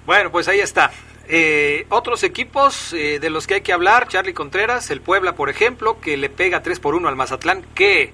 [0.06, 0.90] Bueno, pues ahí está.
[1.28, 5.48] Eh, otros equipos eh, de los que hay que hablar, Charlie Contreras, el Puebla, por
[5.48, 8.12] ejemplo, que le pega 3 por 1 al Mazatlán, que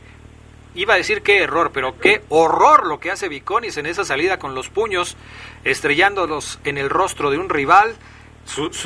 [0.77, 4.39] iba a decir qué error, pero qué horror lo que hace Viconis en esa salida
[4.39, 5.17] con los puños,
[5.65, 7.97] estrellándolos en el rostro de un rival.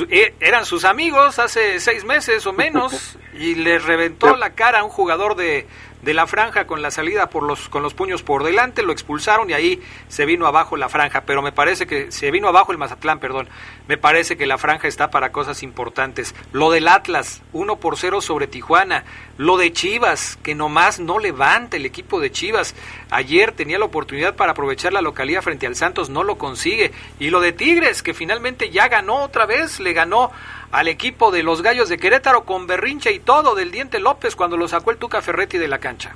[0.09, 4.83] Eh, eran sus amigos hace seis meses o menos y le reventó la cara a
[4.83, 5.67] un jugador de,
[6.01, 9.49] de la franja con la salida por los, con los puños por delante, lo expulsaron
[9.49, 12.77] y ahí se vino abajo la franja, pero me parece que se vino abajo el
[12.77, 13.49] Mazatlán, perdón,
[13.87, 16.35] me parece que la franja está para cosas importantes.
[16.51, 19.03] Lo del Atlas, 1 por 0 sobre Tijuana,
[19.37, 22.75] lo de Chivas, que nomás no levanta el equipo de Chivas,
[23.09, 27.29] ayer tenía la oportunidad para aprovechar la localidad frente al Santos, no lo consigue, y
[27.29, 30.31] lo de Tigres, que finalmente ya ganó otra vez, le ganó
[30.71, 34.57] al equipo de los Gallos de Querétaro con berrinche y todo del Diente López cuando
[34.57, 36.13] lo sacó el Tuca Ferretti de la cancha.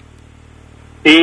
[1.04, 1.22] Sí,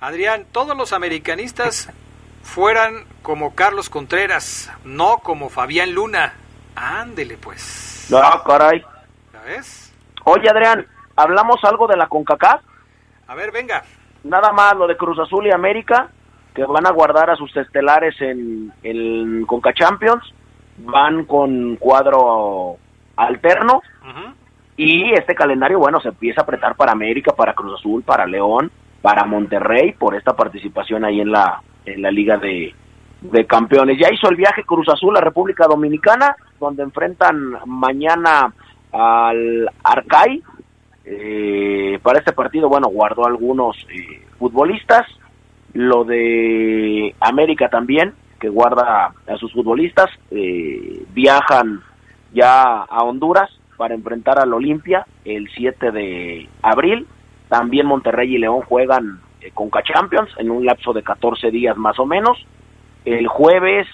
[0.00, 1.90] Adrián, todos los americanistas
[2.42, 6.34] fueran como Carlos Contreras, no como Fabián Luna.
[6.74, 8.08] Ándele, pues.
[8.10, 8.84] No, caray.
[9.32, 9.92] ¿Ya ves?
[10.24, 12.62] Oye, Adrián, ¿hablamos algo de la CONCACAF?
[13.26, 13.82] A ver, venga.
[14.24, 16.08] Nada más lo de Cruz Azul y América,
[16.54, 20.22] que van a guardar a sus estelares en el Conca Champions
[20.78, 22.76] van con cuadro
[23.16, 23.82] alterno
[24.76, 28.70] y este calendario, bueno, se empieza a apretar para América, para Cruz Azul, para León,
[29.00, 32.74] para Monterrey por esta participación ahí en la, en la Liga de,
[33.46, 33.98] Campeones.
[33.98, 38.52] Ya hizo el viaje Cruz Azul a República Dominicana, donde enfrentan mañana
[38.90, 40.42] al Arcay.
[41.04, 45.06] Eh, para este partido, bueno, guardó algunos eh, futbolistas.
[45.72, 51.80] Lo de América también, que guarda a sus futbolistas, eh, viajan
[52.32, 57.06] ya a Honduras para enfrentar al Olimpia el 7 de abril.
[57.48, 61.76] También Monterrey y León juegan eh, con Conca Champions en un lapso de 14 días
[61.76, 62.38] más o menos.
[63.04, 63.86] El jueves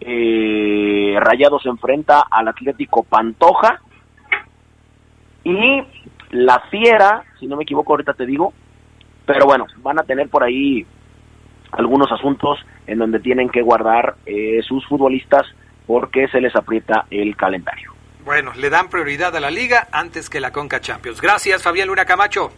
[0.00, 3.80] eh, Rayados se enfrenta al Atlético Pantoja
[5.44, 5.82] y
[6.30, 8.52] la Fiera, si no me equivoco ahorita te digo,
[9.26, 10.86] pero bueno, van a tener por ahí
[11.72, 15.42] algunos asuntos en donde tienen que guardar eh, sus futbolistas
[15.86, 17.92] porque se les aprieta el calendario.
[18.24, 21.20] Bueno, le dan prioridad a la liga antes que la Conca Champions.
[21.20, 22.50] Gracias, Fabián Luna Camacho.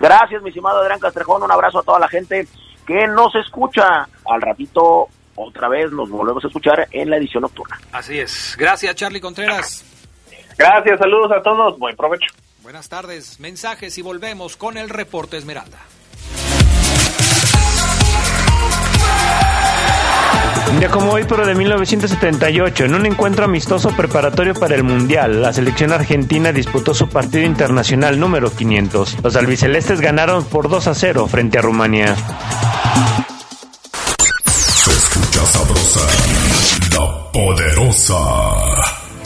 [0.00, 1.42] Gracias, mi estimado Adrián Castrejón.
[1.42, 2.46] Un abrazo a toda la gente
[2.86, 4.08] que nos escucha.
[4.26, 7.80] Al ratito, otra vez, nos volvemos a escuchar en la edición nocturna.
[7.92, 8.56] Así es.
[8.58, 9.84] Gracias, Charlie Contreras.
[10.56, 11.78] Gracias, saludos a todos.
[11.78, 12.32] Buen provecho.
[12.62, 13.40] Buenas tardes.
[13.40, 15.78] Mensajes y volvemos con el reporte Esmeralda.
[20.78, 25.52] Día como hoy, pero de 1978, en un encuentro amistoso preparatorio para el Mundial, la
[25.52, 29.18] selección argentina disputó su partido internacional número 500.
[29.22, 32.16] Los albicelestes ganaron por 2 a 0 frente a Rumania.
[34.46, 36.00] Se escucha sabrosa,
[36.96, 38.61] la poderosa.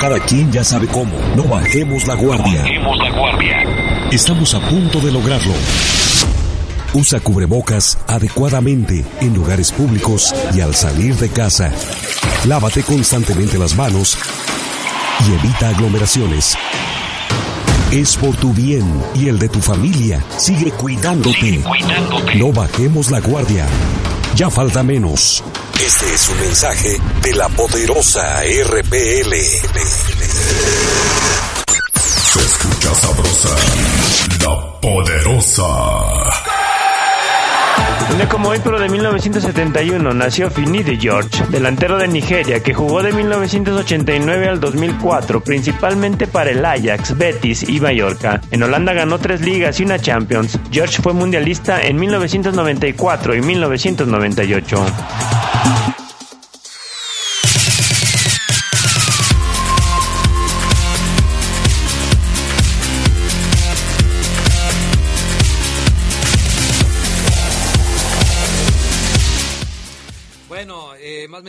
[0.00, 1.12] Cada quien ya sabe cómo.
[1.36, 2.62] No bajemos la guardia.
[2.62, 4.08] bajemos la guardia.
[4.10, 5.52] Estamos a punto de lograrlo.
[6.94, 11.70] Usa cubrebocas adecuadamente en lugares públicos y al salir de casa.
[12.46, 14.16] Lávate constantemente las manos
[15.28, 16.56] y evita aglomeraciones.
[17.92, 20.24] Es por tu bien y el de tu familia.
[20.38, 21.38] Sigue cuidándote.
[21.38, 22.36] Sigue cuidándote.
[22.36, 23.66] No bajemos la guardia.
[24.34, 25.42] Ya falta menos.
[25.84, 29.34] Este es un mensaje de la poderosa RPL.
[32.32, 33.56] Se escucha sabrosa,
[34.44, 36.49] la poderosa.
[38.10, 42.74] Un día como hoy, pero de 1971, nació Fini de George, delantero de Nigeria, que
[42.74, 48.40] jugó de 1989 al 2004, principalmente para el Ajax, Betis y Mallorca.
[48.50, 50.58] En Holanda ganó tres ligas y una Champions.
[50.72, 54.86] George fue mundialista en 1994 y 1998.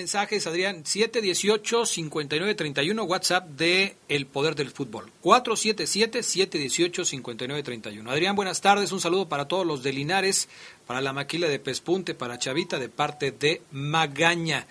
[0.01, 0.77] Mensajes, Adrián.
[0.77, 5.11] 718-5931, WhatsApp de El Poder del Fútbol.
[5.21, 8.09] 477-718-5931.
[8.09, 8.91] Adrián, buenas tardes.
[8.91, 10.49] Un saludo para todos los de Linares,
[10.87, 14.65] para la maquila de Pespunte, para Chavita, de parte de Magaña.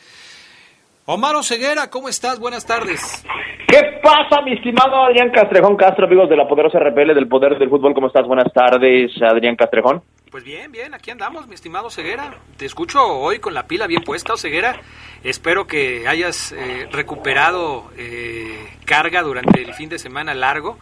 [1.06, 2.40] Omar Ceguera, ¿cómo estás?
[2.40, 3.24] Buenas tardes.
[3.68, 7.70] ¿Qué pasa, mi estimado Adrián Castrejón Castro, amigos de la poderosa RPL del Poder del
[7.70, 7.94] Fútbol?
[7.94, 8.26] ¿Cómo estás?
[8.26, 10.02] Buenas tardes, Adrián Castrejón.
[10.30, 12.36] Pues bien, bien, aquí andamos, mi estimado Ceguera.
[12.56, 14.80] Te escucho hoy con la pila bien puesta, Ceguera.
[15.24, 20.78] Espero que hayas eh, recuperado eh, carga durante el fin de semana largo.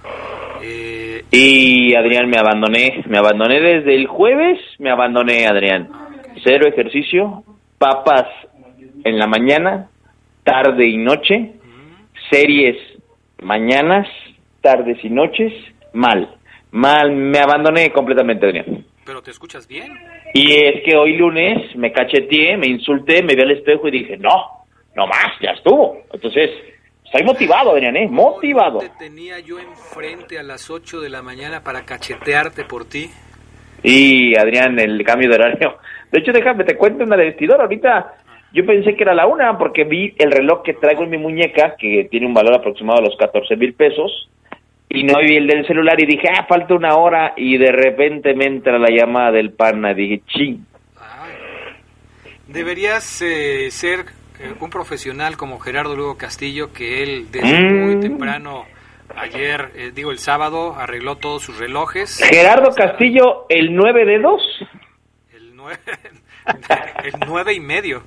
[0.62, 5.88] Eh, y Adrián, me abandoné, me abandoné desde el jueves, me abandoné, Adrián.
[6.44, 7.42] Cero ejercicio,
[7.78, 8.26] papas
[9.02, 9.88] en la mañana,
[10.44, 11.54] tarde y noche,
[12.30, 12.76] series
[13.40, 14.08] mañanas,
[14.60, 15.54] tardes y noches,
[15.94, 16.34] mal.
[16.70, 18.84] Mal, me abandoné completamente, Adrián.
[19.08, 19.90] Pero te escuchas bien.
[20.34, 24.18] Y es que hoy lunes me cacheteé, me insulté, me vi al espejo y dije,
[24.18, 26.02] no, no más, ya estuvo.
[26.12, 26.50] Entonces,
[27.06, 28.06] estoy motivado, Adrián, ¿eh?
[28.06, 28.80] Motivado.
[28.80, 33.08] te tenía yo enfrente a las 8 de la mañana para cachetearte por ti?
[33.82, 35.78] Y, Adrián, el cambio de horario.
[36.12, 37.62] De hecho, déjame, te cuento una de vestidor.
[37.62, 38.14] Ahorita
[38.52, 41.76] yo pensé que era la una porque vi el reloj que traigo en mi muñeca,
[41.78, 44.28] que tiene un valor aproximado de los 14 mil pesos
[44.90, 48.34] y no vi el del celular y dije, ah, falta una hora y de repente
[48.34, 50.64] me entra la llamada del pana, dije, ching.
[52.46, 54.06] Deberías eh, ser
[54.40, 58.00] eh, un profesional como Gerardo Lugo Castillo, que él desde muy Mm.
[58.00, 58.64] temprano,
[59.16, 62.18] ayer, eh, digo el sábado, arregló todos sus relojes.
[62.24, 64.40] Gerardo Castillo, el nueve dedos.
[65.34, 65.78] El nueve,
[67.04, 68.02] el nueve y medio.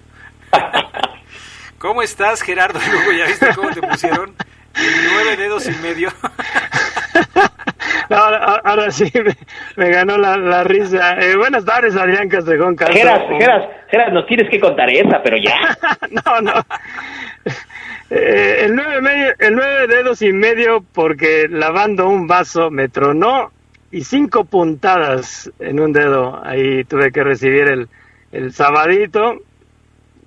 [1.78, 3.12] ¿Cómo estás, Gerardo Lugo?
[3.18, 4.34] ¿Ya viste cómo te pusieron?
[4.76, 6.10] El nueve dedos y medio.
[8.10, 9.36] Ahora, ahora sí me,
[9.78, 11.14] me ganó la, la risa.
[11.22, 12.78] Eh, buenas tardes, Adrián Castrejón.
[12.78, 15.78] Geras, Geras, Geras, nos tienes que contar esa, pero ya.
[16.26, 16.54] no, no.
[18.10, 23.52] Eh, el, nueve medio, el nueve dedos y medio porque lavando un vaso me tronó
[23.92, 26.42] y cinco puntadas en un dedo.
[26.44, 27.88] Ahí tuve que recibir el,
[28.34, 29.36] el sabadito.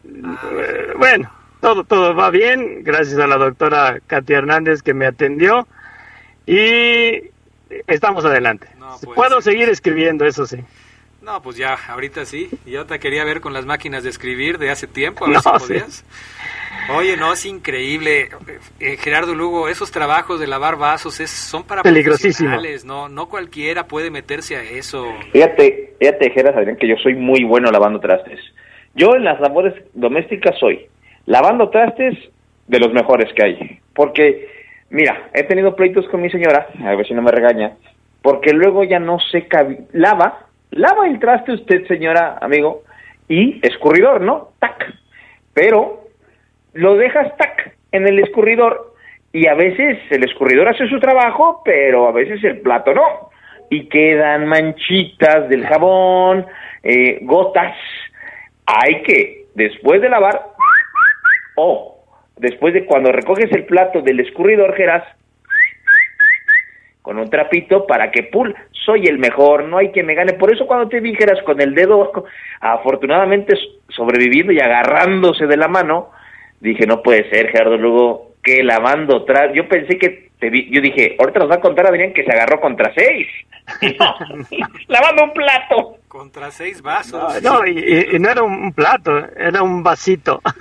[0.07, 1.31] Eh, bueno,
[1.65, 5.67] todo, todo va bien, gracias a la doctora Katia Hernández que me atendió
[6.47, 7.31] y
[7.87, 8.69] estamos adelante.
[9.15, 10.59] Puedo seguir escribiendo, eso sí.
[11.23, 12.51] No, pues ya, ahorita sí.
[12.67, 15.41] Yo te quería ver con las máquinas de escribir de hace tiempo, a ver No,
[15.41, 15.73] si sí.
[15.73, 16.05] podías.
[16.95, 18.29] Oye, no, es increíble.
[18.79, 23.87] Eh, Gerardo Lugo, esos trabajos de lavar vasos es, son para profesionales, no, no cualquiera
[23.87, 25.11] puede meterse a eso.
[25.33, 28.39] Fíjate, fíjate, Geras, Adrián, que yo soy muy bueno lavando trastes.
[28.95, 30.87] Yo en las labores domésticas soy
[31.27, 32.17] lavando trastes
[32.67, 33.79] de los mejores que hay.
[33.95, 34.49] Porque,
[34.91, 37.73] mira, he tenido pleitos con mi señora, a ver si no me regaña,
[38.23, 39.47] porque luego ya no se
[39.93, 42.83] lava, lava el traste usted, señora, amigo,
[43.29, 44.51] y escurridor, ¿no?
[44.59, 44.95] Tac.
[45.53, 46.05] Pero
[46.75, 48.95] lo dejas tac en el escurridor
[49.33, 53.31] y a veces el escurridor hace su trabajo, pero a veces el plato no.
[53.71, 56.47] Y quedan manchitas del jabón,
[56.83, 57.77] eh, gotas.
[58.67, 60.54] Hay que, después de lavar,
[61.57, 62.05] o
[62.37, 65.05] después de cuando recoges el plato del escurridor, Geras,
[67.03, 70.33] con un trapito para que pul, soy el mejor, no hay quien me gane.
[70.33, 72.13] Por eso cuando te dijeras con el dedo
[72.61, 73.57] afortunadamente
[73.89, 76.11] sobreviviendo y agarrándose de la mano,
[76.61, 79.51] dije, no puede ser, Gerardo Lugo, que lavando atrás.
[79.55, 82.93] Yo pensé que yo dije, ahorita nos va a contar Adrián que se agarró contra
[82.95, 83.27] seis.
[83.99, 84.15] No,
[84.89, 85.97] lavando un plato.
[86.09, 87.43] Contra seis vasos.
[87.43, 90.41] No, y, y- y no era un, un plato, era un vasito.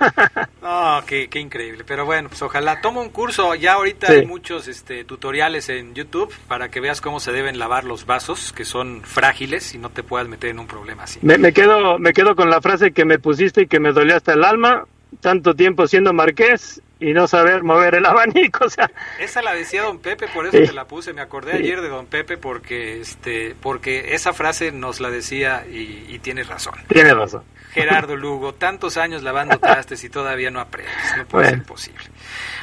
[0.64, 1.84] No, qué, qué increíble.
[1.86, 2.80] Pero bueno, pues ojalá.
[2.80, 3.54] Toma un curso.
[3.54, 4.12] Ya ahorita Sí.
[4.14, 8.50] hay muchos este, tutoriales en YouTube para que veas cómo se deben lavar los vasos,
[8.54, 11.20] que son frágiles y no te puedas meter en un problema así.
[11.22, 14.16] Me, me quedo, me quedo con la frase que me pusiste y que me dolió
[14.16, 14.86] hasta el alma.
[15.20, 19.82] Tanto tiempo siendo marqués y no saber mover el abanico, o sea, Esa la decía
[19.82, 20.66] Don Pepe, por eso Sí.
[20.66, 21.12] te la puse.
[21.12, 21.58] Me acordé Sí.
[21.58, 26.46] ayer de Don Pepe porque este porque esa frase nos la decía y, y tienes
[26.48, 26.74] razón.
[26.88, 27.42] tiene razón.
[27.74, 30.94] Gerardo Lugo, tantos años lavando trastes y todavía no aprendes.
[31.16, 31.58] No puede Bueno.
[31.58, 32.04] ser posible.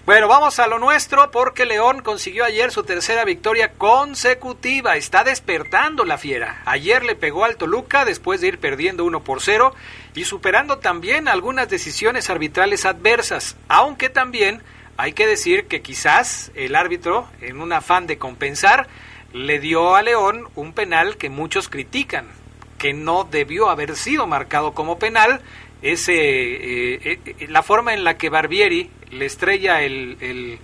[0.05, 4.95] Bueno, vamos a lo nuestro porque León consiguió ayer su tercera victoria consecutiva.
[4.95, 6.61] Está despertando la fiera.
[6.65, 9.75] Ayer le pegó al Toluca después de ir perdiendo 1 por 0
[10.15, 13.57] y superando también algunas decisiones arbitrales adversas.
[13.67, 14.63] Aunque también
[14.97, 18.87] hay que decir que quizás el árbitro, en un afán de compensar,
[19.33, 22.27] le dio a León un penal que muchos critican
[22.81, 25.41] que no debió haber sido marcado como penal.
[25.83, 30.57] Ese, eh, eh, la forma en la que Barbieri le estrella el, el-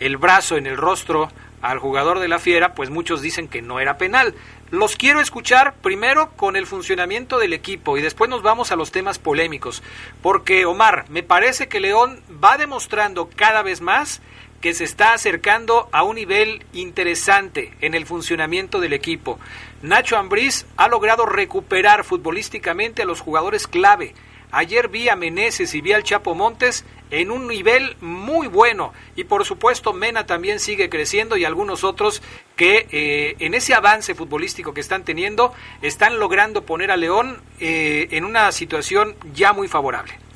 [0.00, 1.30] el brazo en el rostro
[1.62, 4.34] al jugador de la Fiera, pues muchos dicen que no era penal.
[4.70, 8.90] Los quiero escuchar primero con el funcionamiento del equipo y después nos vamos a los
[8.92, 9.82] temas polémicos,
[10.22, 14.22] porque Omar, me parece que León va demostrando cada vez más
[14.60, 19.38] que se está acercando a un nivel interesante en el funcionamiento del equipo.
[19.82, 24.14] Nacho Ambriz ha logrado recuperar futbolísticamente a los jugadores clave.
[24.52, 29.24] Ayer vi a Meneses y vi al Chapo Montes en un nivel muy bueno y
[29.24, 32.20] por supuesto Mena también sigue creciendo y algunos otros
[32.56, 38.08] que eh, en ese avance futbolístico que están teniendo están logrando poner a León eh,
[38.10, 40.29] en una situación ya muy favorable.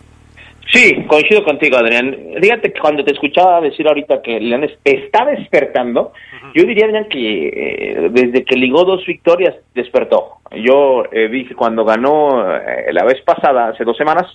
[0.73, 2.17] Sí, coincido contigo, Adrián.
[2.41, 6.13] Fíjate que cuando te escuchaba decir ahorita que León está despertando,
[6.55, 10.39] yo diría, Adrián, que eh, desde que ligó dos victorias despertó.
[10.53, 14.27] Yo eh, que cuando ganó eh, la vez pasada, hace dos semanas,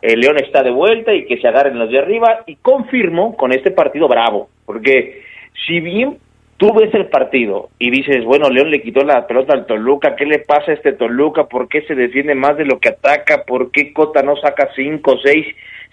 [0.00, 3.52] el León está de vuelta y que se agarren los de arriba y confirmo con
[3.52, 5.22] este partido bravo, porque
[5.66, 6.18] si bien
[6.64, 10.24] tú ves el partido y dices, bueno, León le quitó la pelota al Toluca, ¿qué
[10.24, 11.44] le pasa a este Toluca?
[11.44, 13.44] ¿Por qué se defiende más de lo que ataca?
[13.44, 15.46] ¿Por qué Cota no saca cinco o seis?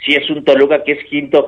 [0.06, 1.46] Si es un Toluca que es quinto,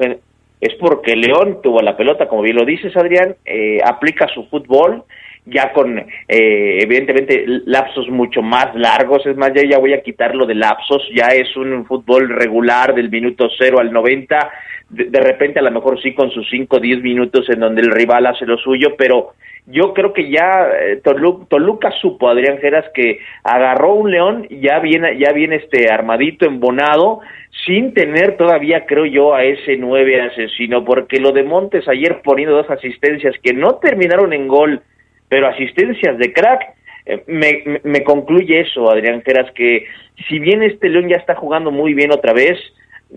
[0.59, 5.05] es porque León tuvo la pelota, como bien lo dices, Adrián, eh, aplica su fútbol,
[5.45, 10.45] ya con eh, evidentemente lapsos mucho más largos, es más, ya, ya voy a quitarlo
[10.45, 14.51] de lapsos, ya es un fútbol regular del minuto cero al 90,
[14.89, 17.91] de, repente a lo mejor sí con sus cinco o diez minutos en donde el
[17.91, 19.33] rival hace lo suyo, pero
[19.65, 25.17] yo creo que ya eh, Toluca, supo, Adrián Geras, que agarró un león, ya viene,
[25.17, 27.21] ya viene este armadito, embonado,
[27.65, 32.55] sin tener todavía, creo yo, a ese nueve asesino, porque lo de Montes ayer poniendo
[32.55, 34.81] dos asistencias que no terminaron en gol,
[35.29, 36.61] pero asistencias de crack,
[37.05, 39.85] eh, me, me, concluye eso, Adrián Geras, que
[40.27, 42.59] si bien este León ya está jugando muy bien otra vez,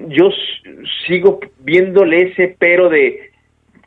[0.08, 0.28] yo
[1.06, 3.30] sigo viéndole ese pero de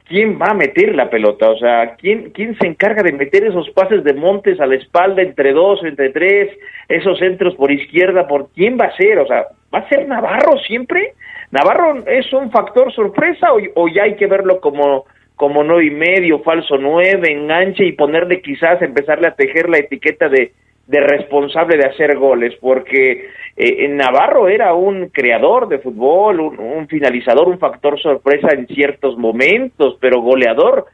[0.07, 3.69] quién va a meter la pelota, o sea, quién, quién se encarga de meter esos
[3.69, 6.49] pases de Montes a la espalda entre dos, entre tres,
[6.87, 10.57] esos centros por izquierda, por quién va a ser, o sea, ¿va a ser Navarro
[10.65, 11.13] siempre?
[11.51, 15.05] ¿Navarro es un factor sorpresa o, o ya hay que verlo como
[15.35, 20.27] como nueve y medio, falso nueve, enganche y ponerle quizás, empezarle a tejer la etiqueta
[20.27, 20.51] de,
[20.89, 27.47] de responsable de hacer goles, porque eh, Navarro era un creador de fútbol, un, finalizador,
[27.47, 30.87] un factor sorpresa en ciertos momentos, pero goleador,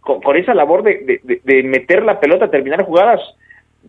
[0.00, 3.20] con, esa labor de, de, meter la pelota, terminar jugadas,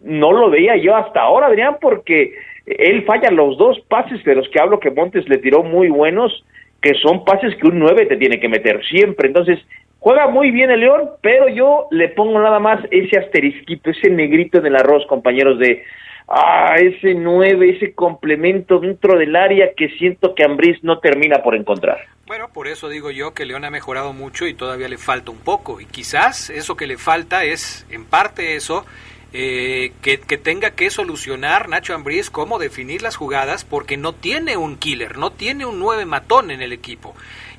[0.04, 2.34] no lo veía yo hasta ahora, Adrián, porque
[2.66, 6.44] él falla los dos pases de los que hablo que Montes le tiró muy buenos,
[6.82, 9.30] que son pases que un nueve te tiene que meter siempre.
[9.30, 9.60] Entonces,
[10.06, 14.60] Juega muy bien el León, pero yo le pongo nada más ese asterisquito, ese negrito
[14.60, 15.84] en el arroz, compañeros, de
[16.28, 21.56] ah, ese nueve, ese complemento dentro del área que siento que Ambriz no termina por
[21.56, 22.06] encontrar.
[22.28, 25.40] Bueno, por eso digo yo que León ha mejorado mucho y todavía le falta un
[25.40, 25.82] poco.
[25.82, 28.86] Y quizás eso que le falta es, en parte eso,
[29.34, 34.56] eh, que, que, tenga que solucionar Nacho Ambriz cómo definir las jugadas porque no tiene
[34.56, 37.16] un killer, no tiene un nueve matón en el equipo.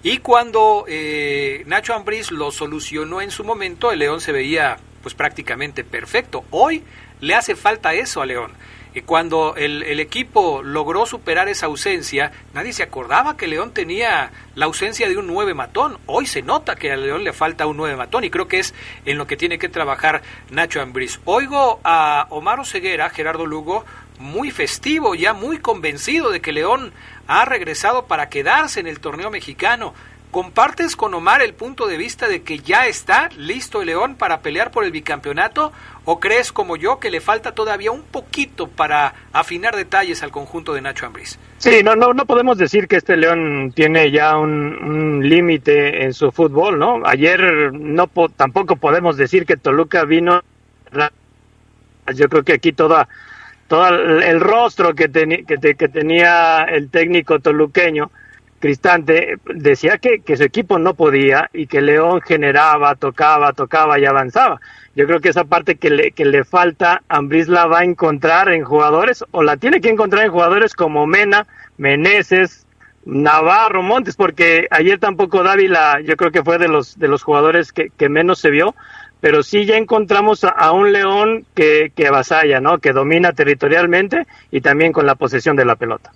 [0.06, 5.16] Y cuando eh, Nacho Ambriz lo solucionó en su momento, el León se veía pues
[5.16, 6.44] prácticamente perfecto.
[6.52, 6.84] Hoy
[7.20, 8.52] le hace falta eso a León.
[8.94, 14.66] Y cuando el, equipo logró superar esa ausencia, nadie se acordaba que León tenía la
[14.66, 15.98] ausencia de un nueve matón.
[16.06, 18.74] Hoy se nota que a León le falta un nueve matón y creo que es
[19.06, 21.18] en lo que tiene que trabajar Nacho Ambriz.
[21.24, 23.84] Oigo a Omar Ceguera, Gerardo Lugo,
[24.18, 26.92] muy festivo, ya muy convencido de que León
[27.26, 29.94] ha regresado para quedarse en el torneo mexicano.
[30.30, 34.40] ¿Compartes con Omar el punto de vista de que ya está listo el León para
[34.40, 35.72] pelear por el bicampeonato?
[36.04, 40.74] ¿O crees como yo que le falta todavía un poquito para afinar detalles al conjunto
[40.74, 41.38] de Nacho Ambriz?
[41.58, 46.30] Sí, no, no, no podemos decir que este León tiene ya un, límite en su
[46.30, 47.00] fútbol, ¿no?
[47.06, 50.42] Ayer no tampoco podemos decir que Toluca vino.
[52.14, 53.08] Yo creo que aquí toda
[53.68, 58.10] todo el, rostro que, que, tenía el técnico toluqueño,
[58.58, 64.06] Cristante, decía que, que, su equipo no podía y que León generaba, tocaba, tocaba y
[64.06, 64.60] avanzaba.
[64.94, 68.48] Yo creo que esa parte que le, que le falta, Ambris la va a encontrar
[68.48, 71.46] en jugadores, o la tiene que encontrar en jugadores como Mena,
[71.76, 72.66] Meneses,
[73.04, 77.72] Navarro, Montes, porque ayer tampoco Dávila, yo creo que fue de los, de los jugadores
[77.72, 78.74] que, que menos se vio,
[79.20, 82.78] pero sí ya encontramos a, un León que, que avasalla, ¿no?
[82.78, 86.12] Que domina territorialmente y también con la posesión de la pelota.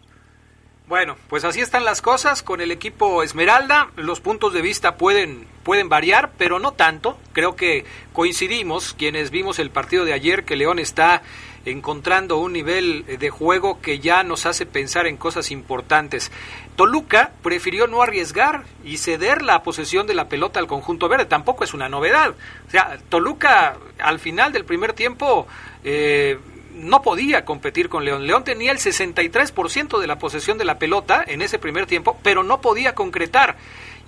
[0.91, 3.91] Bueno, pues así están las cosas con el equipo Esmeralda.
[3.95, 7.17] Los puntos de vista pueden, pueden variar, pero no tanto.
[7.33, 11.23] Creo que coincidimos quienes vimos el partido de ayer que León está
[11.65, 16.33] encontrando un nivel de juego que ya nos hace pensar en cosas importantes.
[16.77, 21.27] Toluca prefirió no arriesgar y ceder la posesión de la pelota al conjunto verde.
[21.27, 22.35] Tampoco es una novedad.
[22.67, 25.47] O sea, Toluca al final del primer tiempo
[25.85, 26.39] eh,
[26.75, 28.27] no podía competir con León.
[28.27, 32.43] León tenía el 63% de la posesión de la pelota en ese primer tiempo, pero
[32.43, 33.57] no podía concretar.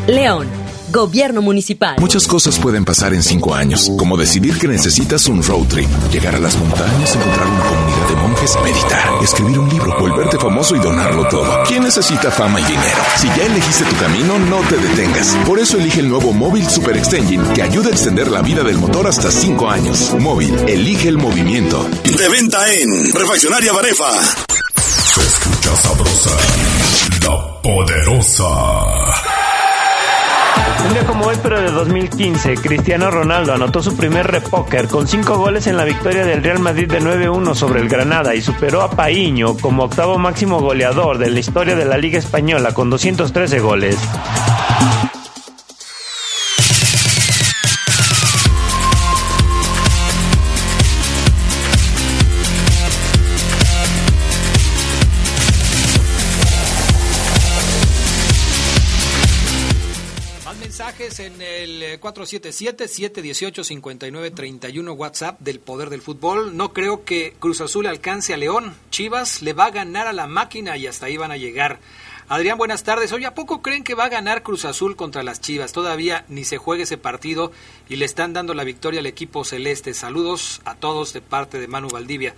[0.06, 0.62] León.
[0.92, 1.96] Gobierno Municipal.
[1.98, 6.34] Muchas cosas pueden pasar en cinco años, como decidir que necesitas un road trip, llegar
[6.34, 10.78] a las montañas, encontrar una comunidad de monjes, meditar, escribir un libro, volverte famoso y
[10.78, 11.62] donarlo todo.
[11.64, 13.02] ¿Quién necesita fama y dinero?
[13.16, 15.36] Si ya elegiste tu camino, no te detengas.
[15.46, 18.78] Por eso elige el nuevo Móvil Super Extension, que ayuda a extender la vida del
[18.78, 20.14] motor hasta cinco años.
[20.18, 21.88] Móvil, elige el movimiento.
[22.04, 24.10] De venta en Refaccionaria Barefa.
[24.76, 26.30] Se escucha sabrosa,
[27.22, 29.31] la poderosa.
[30.84, 35.38] Un día como hoy, pero de 2015, Cristiano Ronaldo anotó su primer repóker con cinco
[35.38, 38.90] goles en la victoria del Real Madrid de 9-1 sobre el Granada y superó a
[38.90, 43.96] Paíño como octavo máximo goleador de la historia de la Liga Española con 213 goles.
[62.00, 66.56] 477-718-5931 WhatsApp del Poder del Fútbol.
[66.56, 68.74] No creo que Cruz Azul alcance a León.
[68.90, 71.80] Chivas le va a ganar a la máquina y hasta ahí van a llegar.
[72.28, 73.12] Adrián, buenas tardes.
[73.12, 75.72] Oye, ¿a poco creen que va a ganar Cruz Azul contra las Chivas?
[75.72, 77.52] Todavía ni se juegue ese partido
[77.88, 79.92] y le están dando la victoria al equipo celeste.
[79.92, 82.34] Saludos a todos de parte de Manu Valdivia.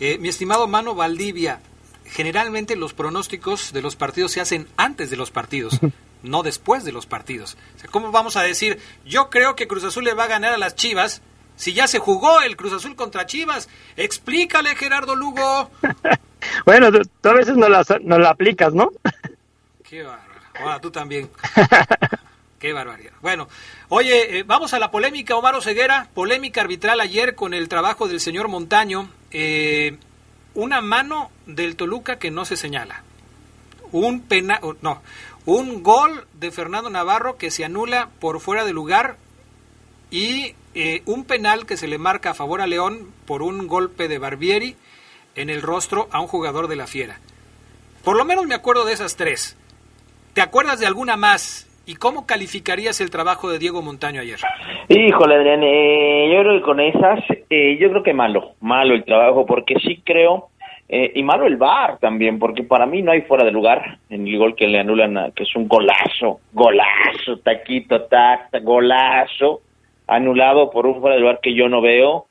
[0.00, 1.60] Eh, mi estimado Manu Valdivia,
[2.04, 5.80] generalmente los pronósticos de los partidos se hacen antes de los partidos,
[6.22, 7.56] no después de los partidos.
[7.76, 10.52] O sea, ¿Cómo vamos a decir, yo creo que Cruz Azul le va a ganar
[10.52, 11.22] a las Chivas
[11.56, 13.68] si ya se jugó el Cruz Azul contra Chivas?
[13.96, 15.70] Explícale, Gerardo Lugo.
[16.64, 18.90] Bueno, tú, tú a veces no la, no la aplicas, ¿no?
[19.82, 20.40] Qué bárbaro.
[20.60, 21.28] Ahora tú también.
[22.58, 23.12] Qué barbaridad.
[23.20, 23.48] Bueno,
[23.88, 26.08] oye, eh, vamos a la polémica, Omar Ceguera.
[26.12, 29.08] Polémica arbitral ayer con el trabajo del señor Montaño.
[29.30, 29.96] Eh,
[30.54, 33.02] una mano del Toluca que no se señala.
[33.92, 35.02] Un pena, oh, no,
[35.48, 39.16] un gol de Fernando Navarro que se anula por fuera de lugar
[40.10, 44.08] y eh, un penal que se le marca a favor a León por un golpe
[44.08, 44.76] de Barbieri
[45.36, 47.16] en el rostro a un jugador de la Fiera.
[48.04, 49.56] Por lo menos me acuerdo de esas tres.
[50.34, 51.64] ¿Te acuerdas de alguna más?
[51.86, 54.40] ¿Y cómo calificarías el trabajo de Diego Montaño ayer?
[54.90, 59.06] Híjole, Adrián, eh, yo creo que con esas, eh, yo creo que malo, malo el
[59.06, 60.50] trabajo, porque sí creo,
[60.90, 64.26] eh, y malo el VAR también, porque para mí no hay fuera de lugar en
[64.26, 69.60] el gol que le anulan, que es un golazo, golazo, taquito, tac, tac, golazo,
[70.06, 72.26] anulado por un fuera de lugar que yo no veo.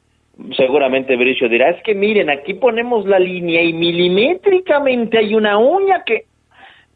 [0.55, 6.03] Seguramente Bricio dirá, es que miren, aquí ponemos la línea y milimétricamente hay una uña
[6.03, 6.25] que...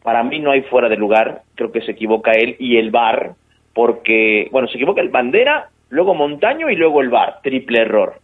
[0.04, 3.36] Para mí no hay fuera de lugar, creo que se equivoca él y el VAR,
[3.76, 8.16] porque, bueno, se equivoca el bandera luego Montaño y luego el VAR, triple error.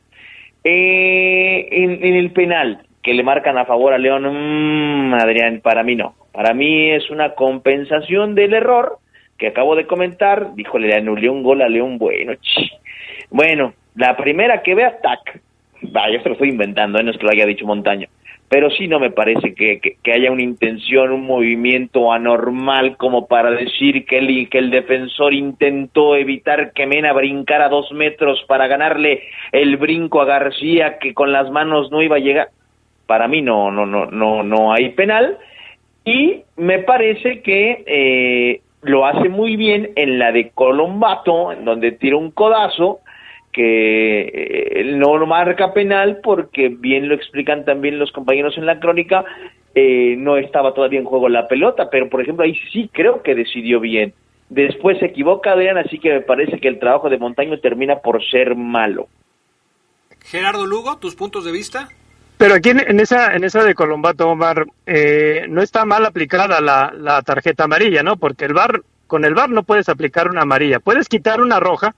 [0.64, 5.96] Eh, en, el penal que le marcan a favor a León, mmm, Adrián, para mí
[5.96, 6.16] no.
[6.34, 8.98] Para mí es una compensación del error
[9.38, 10.54] que acabo de comentar.
[10.56, 12.34] Dijo, le anulé un gol a León, bueno.
[13.30, 15.40] Bueno, la primera que vea, tac.
[15.84, 17.04] Vaya, se lo estoy inventando, ¿eh?
[17.04, 18.10] no es que lo haya dicho Montaño
[18.50, 23.52] pero sí no me parece que, que, haya una intención, un movimiento anormal como para
[23.52, 29.24] decir que el, que el defensor intentó evitar que Mena brincara dos metros para ganarle
[29.52, 32.48] el brinco a García que con las manos no iba a llegar.
[33.08, 35.40] Para mí no, no, no, no, no hay penal
[36.06, 41.92] y me parece que eh, lo hace muy bien en la de Colombato, en donde
[41.92, 43.00] tira un codazo
[43.52, 49.26] que eh, no marca penal porque bien lo explican también los compañeros en la crónica,
[49.76, 53.36] eh, no estaba todavía en juego la pelota, pero por ejemplo ahí sí creo que
[53.36, 54.14] decidió bien.
[54.50, 58.24] Después se equivoca Adrián, así que me parece que el trabajo de Montaño termina por
[58.24, 59.08] ser malo.
[60.24, 61.90] Gerardo Lugo, tus puntos de vista.
[62.38, 66.94] Pero aquí en, esa en esa de Colombato Omar eh, no está mal aplicada la,
[66.96, 68.18] la tarjeta amarilla, ¿no?
[68.18, 71.96] Porque el bar con el bar no puedes aplicar una amarilla, puedes quitar una roja,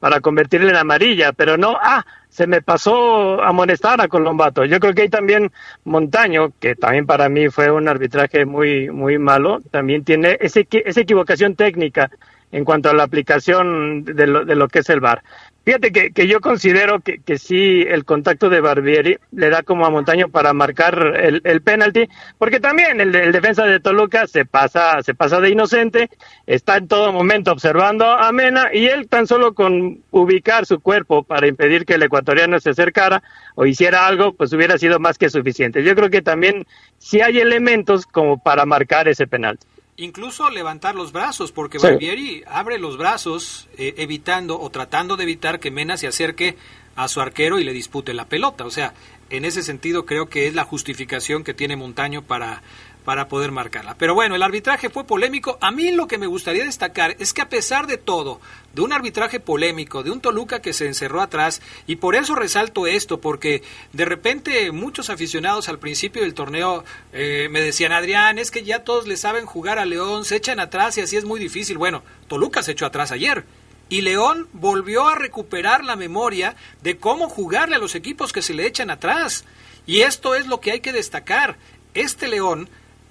[0.00, 4.64] para convertirle en amarilla, pero no, ah, se me pasó a molestar a Colombato.
[4.64, 5.50] Yo creo que hay también
[5.84, 11.00] Montaño, que también para mí fue un arbitraje muy, muy malo, también tiene ese, esa
[11.00, 12.10] equivocación técnica
[12.50, 15.22] en cuanto a la aplicación de lo, de lo que es el VAR.
[15.68, 19.84] Fíjate que, que yo considero que, que, sí el contacto de Barbieri le da como
[19.84, 22.08] a Montaño para marcar el, el penalti,
[22.38, 26.08] porque también el, defensa de Toluca se pasa, se pasa de inocente,
[26.46, 31.22] está en todo momento observando a Mena y él tan solo con ubicar su cuerpo
[31.22, 33.22] para impedir que el ecuatoriano se acercara
[33.54, 35.84] o hiciera algo, pues hubiera sido más que suficiente.
[35.84, 36.66] Yo creo que también
[36.96, 39.66] sí hay elementos como para marcar ese penalti
[39.98, 45.60] incluso levantar los brazos, porque Barbieri abre los brazos eh, evitando o tratando de evitar
[45.60, 46.56] que Mena se acerque
[46.96, 48.64] a su arquero y le dispute la pelota.
[48.64, 48.94] O sea,
[49.30, 52.62] en ese sentido creo que es la justificación que tiene Montaño para
[53.08, 53.96] para poder marcarla.
[53.96, 55.56] Pero bueno, el arbitraje fue polémico.
[55.62, 58.38] A mí lo que me gustaría destacar es que a pesar de todo,
[58.74, 62.86] de un arbitraje polémico, de un Toluca que se encerró atrás, y por eso resalto
[62.86, 63.62] esto, porque
[63.94, 66.84] de repente muchos aficionados al principio del torneo
[67.14, 70.60] eh, me decían, Adrián, es que ya todos le saben jugar a León, se echan
[70.60, 71.78] atrás y así es muy difícil.
[71.78, 73.46] Bueno, Toluca se echó atrás ayer.
[73.88, 78.52] Y León volvió a recuperar la memoria de cómo jugarle a los equipos que se
[78.52, 79.46] le echan atrás.
[79.86, 81.56] Y esto es lo que hay que destacar.
[81.94, 82.68] Este León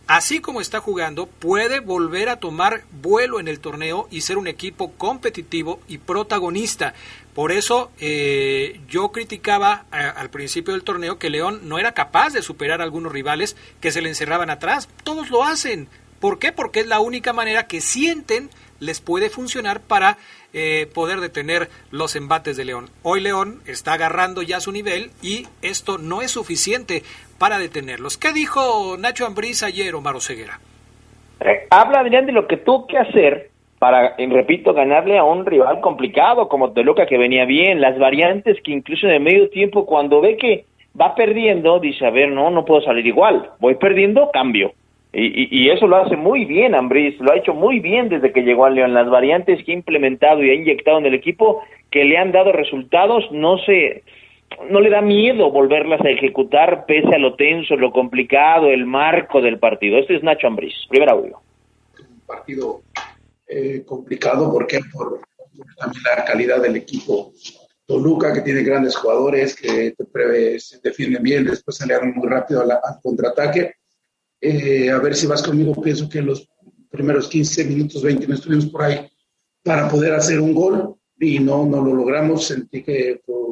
[0.07, 4.47] así como está jugando, puede volver a tomar vuelo en el torneo y ser un
[4.47, 6.93] equipo competitivo y protagonista.
[7.33, 12.41] Por eso eh, yo criticaba al principio del torneo que León no era capaz de
[12.41, 14.89] superar a algunos rivales que se le encerraban atrás.
[15.03, 15.87] Todos lo hacen.
[16.19, 16.51] ¿Por qué?
[16.51, 18.49] Porque es la única manera que sienten
[18.79, 20.17] les puede funcionar para
[20.53, 22.89] eh, poder detener los embates de León.
[23.03, 27.03] Hoy León está agarrando ya su nivel y esto no es suficiente
[27.39, 28.17] para detenerlos.
[28.17, 30.59] ¿Qué dijo Nacho Ambriz ayer, Omar Ceguera?
[31.39, 35.81] Eh, habla, Adrián, de lo que tuvo que hacer para, repito, ganarle a un rival
[35.81, 40.19] complicado como Toluca que venía bien, las variantes que incluso en el medio tiempo cuando
[40.19, 40.65] ve que
[40.99, 44.73] va perdiendo, dice, a ver, no, no puedo salir igual, voy perdiendo, cambio.
[45.13, 48.41] Y, y, eso lo hace muy bien Ambriz, lo ha hecho muy bien desde que
[48.41, 48.93] llegó al León.
[48.93, 52.51] Las variantes que ha implementado y ha inyectado en el equipo que le han dado
[52.51, 54.03] resultados, no se,
[54.69, 59.41] no le da miedo volverlas a ejecutar pese a lo tenso, lo complicado, el marco
[59.41, 59.97] del partido.
[59.97, 61.39] Este es Nacho Ambriz, primer audio.
[61.99, 62.81] Un partido
[63.47, 65.21] eh, complicado, porque Por,
[65.77, 67.33] también la calidad del equipo.
[67.85, 69.95] Toluca, que tiene grandes jugadores, que
[70.59, 73.75] se defienden bien, después salieron muy rápido al, contraataque.
[74.41, 76.49] Eh, a ver si vas conmigo, pienso que los
[76.89, 79.09] primeros 15 minutos, 20 no estuvimos por ahí
[79.63, 82.47] para poder hacer un gol y no, no lo logramos.
[82.47, 83.46] Sentí que por,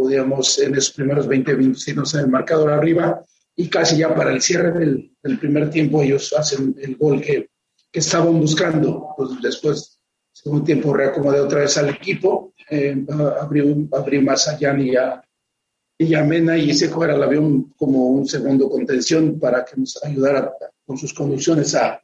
[0.00, 3.22] podíamos en esos primeros 20 minutos en el marcador arriba
[3.54, 7.50] y casi ya para el cierre del, primer tiempo ellos hacen el gol que,
[7.92, 9.08] que estaban buscando.
[9.14, 10.00] Pues después,
[10.32, 12.96] segundo tiempo, reacomodé otra vez al equipo, eh,
[13.92, 15.22] abrí, más allá y a,
[15.98, 20.02] y a Mena y ese fuera el avión como un segundo contención para que nos
[20.02, 20.50] ayudara
[20.86, 22.02] con sus conducciones a,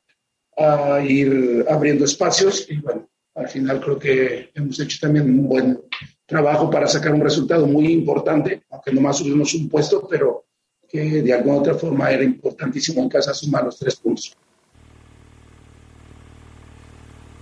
[0.59, 5.81] a ir abriendo espacios y bueno, al final creo que hemos hecho también un buen
[6.27, 10.45] trabajo para sacar un resultado muy importante, aunque nomás subimos un puesto, pero
[10.89, 14.37] que de alguna otra forma era importantísimo en casa sumar los tres puntos.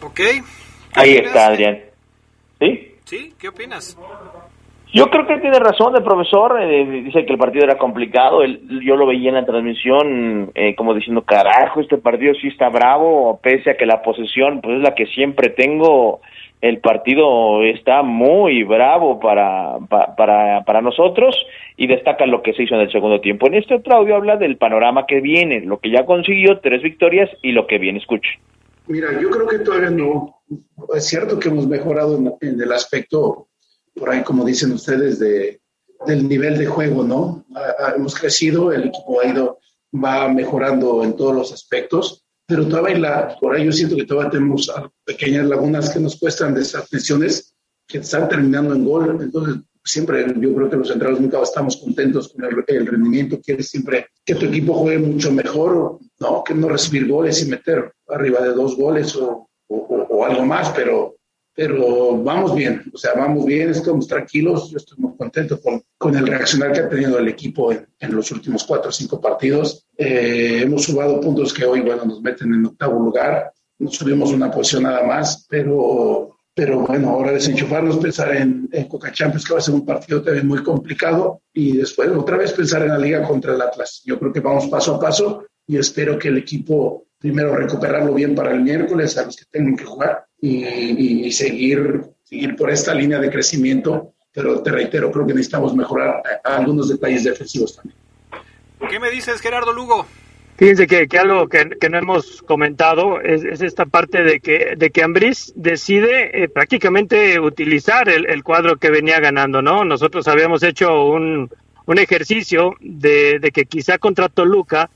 [0.03, 0.21] Ok.
[0.95, 1.81] Ahí está, Adrián.
[2.61, 2.95] ¿Sí?
[3.05, 3.35] ¿Sí?
[3.39, 3.97] ¿Qué opinas?
[4.95, 8.95] Yo creo que tiene razón el profesor, eh, dice que el partido era complicado, yo
[8.95, 13.71] lo veía en la transmisión eh, como diciendo, carajo, este partido sí está bravo, pese
[13.71, 16.21] a que la posesión pues es la que siempre tengo,
[16.65, 19.77] el partido está muy bravo para,
[20.17, 21.37] para, para nosotros
[21.77, 23.47] y destaca lo que se hizo en el segundo tiempo.
[23.47, 27.29] En este otro audio habla del panorama que viene, lo que ya consiguió, tres victorias
[27.43, 27.99] y lo que viene.
[27.99, 28.41] Escuche.
[28.87, 30.43] Mira, yo creo que todavía no.
[30.97, 33.49] Es cierto que hemos mejorado en, el aspecto,
[33.95, 35.61] por ahí como dicen ustedes, de,
[36.07, 37.45] del nivel de juego, ¿no?
[37.95, 39.59] hemos crecido, el equipo ha ido,
[40.03, 44.31] va mejorando en todos los aspectos pero todavía la, por ahí yo siento que todavía
[44.31, 44.71] tenemos
[45.05, 47.55] pequeñas lagunas que nos cuestan de esas lesiones
[47.87, 49.19] que están terminando en gol.
[49.21, 53.41] Entonces, siempre yo creo que los centrales nunca estamos contentos con el, rendimiento.
[53.43, 56.45] Quieres siempre que tu equipo juegue mucho mejor, ¿no?
[56.45, 61.17] Que no recibir goles y meter arriba de dos goles o, o algo más, pero
[61.55, 66.17] pero vamos bien, o sea, vamos bien, estamos tranquilos, yo estoy muy contento con, con
[66.17, 69.87] el reaccionar que ha tenido el equipo en, en los últimos cuatro o cinco partidos.
[69.97, 74.51] Eh, hemos sumado puntos que hoy, bueno, nos meten en octavo lugar, nos subimos una
[74.51, 79.61] posición nada más, pero, pero bueno, ahora desenchufarnos, pensar en, en Coca Champions, que va
[79.61, 83.23] a ser un partido también muy complicado, y después otra vez pensar en la liga
[83.23, 84.03] contra el Atlas.
[84.05, 88.35] Yo creo que vamos paso a paso y espero que el equipo primero recuperarlo bien
[88.35, 93.19] para el miércoles a los que tengan que jugar y, seguir, seguir por esta línea
[93.19, 94.13] de crecimiento.
[94.33, 97.97] Pero te reitero, creo que necesitamos mejorar algunos detalles defensivos también.
[98.91, 100.07] ¿Qué me dices, Gerardo Lugo?
[100.57, 104.75] Fíjense que, que algo que, que, no hemos comentado es, es, esta parte de que,
[104.77, 109.85] de que Ambriz decide eh, prácticamente utilizar el, el, cuadro que venía ganando, ¿no?
[109.85, 111.51] Nosotros habíamos hecho un,
[111.87, 114.91] un ejercicio de, de, que quizá contra Toluca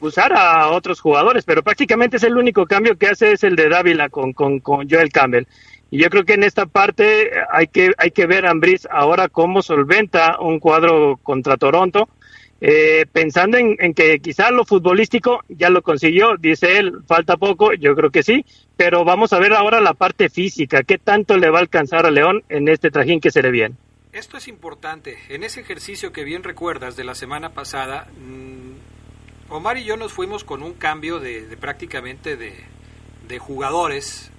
[0.00, 3.68] usar a otros jugadores, pero prácticamente es el único cambio que hace es el de
[3.68, 5.46] Dávila con, con, Joel Campbell.
[5.90, 9.28] Y yo creo que en esta parte hay que, hay que ver a Ambris ahora
[9.28, 12.08] cómo solventa un cuadro contra Toronto,
[12.60, 17.74] eh, pensando en, en, que quizá lo futbolístico ya lo consiguió, dice él, falta poco,
[17.74, 18.44] yo creo que sí,
[18.76, 22.10] pero vamos a ver ahora la parte física, qué tanto le va a alcanzar a
[22.10, 23.76] León en este trajín que se le viene.
[24.12, 25.18] Esto es importante.
[25.28, 28.93] En ese ejercicio que bien recuerdas de la semana pasada, mmm,
[29.54, 32.64] Omar y yo nos fuimos con un cambio de, prácticamente de,
[33.28, 34.30] de, jugadores,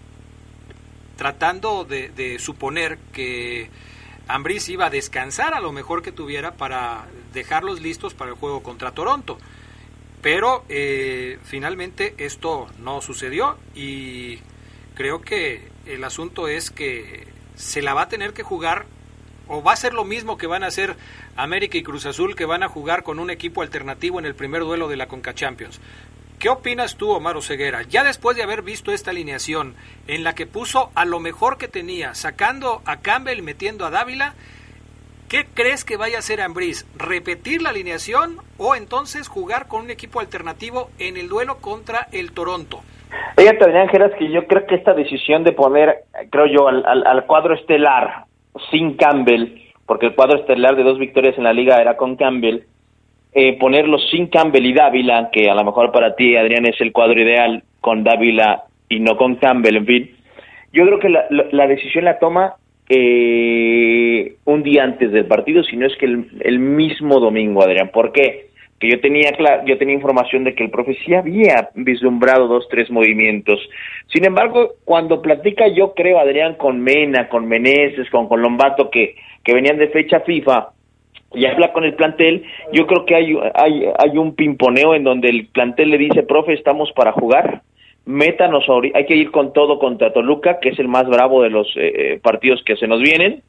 [1.16, 3.70] tratando de, de suponer que
[4.28, 8.63] Ambris iba a descansar a lo mejor que tuviera para dejarlos listos para el juego
[8.63, 9.38] contra Toronto.
[10.22, 14.39] Pero eh, finalmente esto no sucedió y
[14.95, 18.88] creo que el asunto es que se la va a tener que jugar
[19.47, 20.97] o va a ser lo mismo que van a hacer
[21.36, 24.62] América y Cruz Azul que van a jugar con un equipo alternativo en el primer
[24.62, 25.82] duelo de la Conca Champions.
[26.40, 27.82] ¿Qué opinas tú, Omar Ceguera?
[27.84, 29.74] Ya después de haber visto esta alineación
[30.08, 33.90] en la que puso a lo mejor que tenía, sacando a Campbell y metiendo a
[33.90, 34.34] Dávila,
[35.30, 36.86] ¿qué crees que vaya a hacer Ambriz?
[36.98, 42.32] ¿Repetir la alineación o entonces jugar con un equipo alternativo en el duelo contra el
[42.34, 42.82] Toronto?
[43.38, 47.26] Fíjate, Geras, que yo creo que esta decisión de poner, creo yo, al, al, al
[47.26, 48.26] cuadro estelar
[48.72, 52.62] sin Campbell, porque el cuadro estelar de dos victorias en la liga era con Campbell,
[53.34, 56.92] eh, ponerlos sin Campbell y Dávila, que a lo mejor para ti, Adrián, es el
[56.92, 60.12] cuadro ideal con Dávila y no con Campbell, en fin.
[60.72, 62.56] Yo creo que la, decisión la toma
[62.90, 67.90] eh, un día antes del partido, si no es que el, el, mismo domingo, Adrián.
[67.94, 68.48] ¿Por qué?
[68.80, 69.32] Que yo tenía,
[69.66, 73.60] yo tenía información de que el profe sí había vislumbrado dos, tres movimientos.
[74.14, 79.16] Sin embargo, cuando platica, yo creo, Adrián, con Mena, con Meneses, con Colombato, que,
[79.46, 80.72] que venían de fecha FIFA,
[81.34, 85.30] y habla con el plantel, yo creo que hay, hay, hay un pimponeo en donde
[85.30, 87.62] el plantel le dice, profe, estamos para jugar,
[88.06, 91.68] métanos, hay que ir con todo contra Toluca, que es el más bravo de los
[91.76, 93.41] eh, partidos que se nos vienen,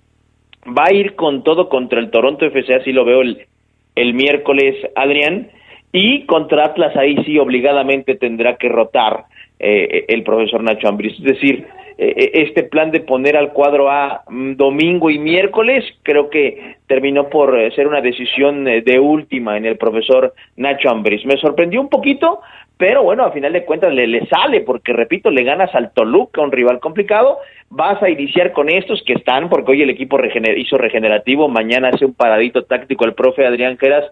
[0.66, 3.46] va a ir con todo contra el Toronto FC, así lo veo el,
[3.94, 5.50] el miércoles, Adrián,
[5.92, 9.24] y contra Atlas ahí sí obligadamente tendrá que rotar
[9.58, 11.66] eh, el profesor Nacho Ambris, es decir,
[11.98, 17.30] eh, este plan de poner al cuadro a mm, domingo y miércoles creo que terminó
[17.30, 21.24] por eh, ser una decisión eh, de última en el profesor Nacho Ambris.
[21.24, 22.42] Me sorprendió un poquito,
[22.76, 26.42] pero bueno, a final de cuentas le, le, sale, porque repito, le ganas al Toluca,
[26.42, 27.38] un rival complicado,
[27.70, 30.18] vas a iniciar con estos que están, porque hoy el equipo
[30.54, 34.04] hizo regenerativo, mañana hace un paradito táctico el profe Adrián Queras,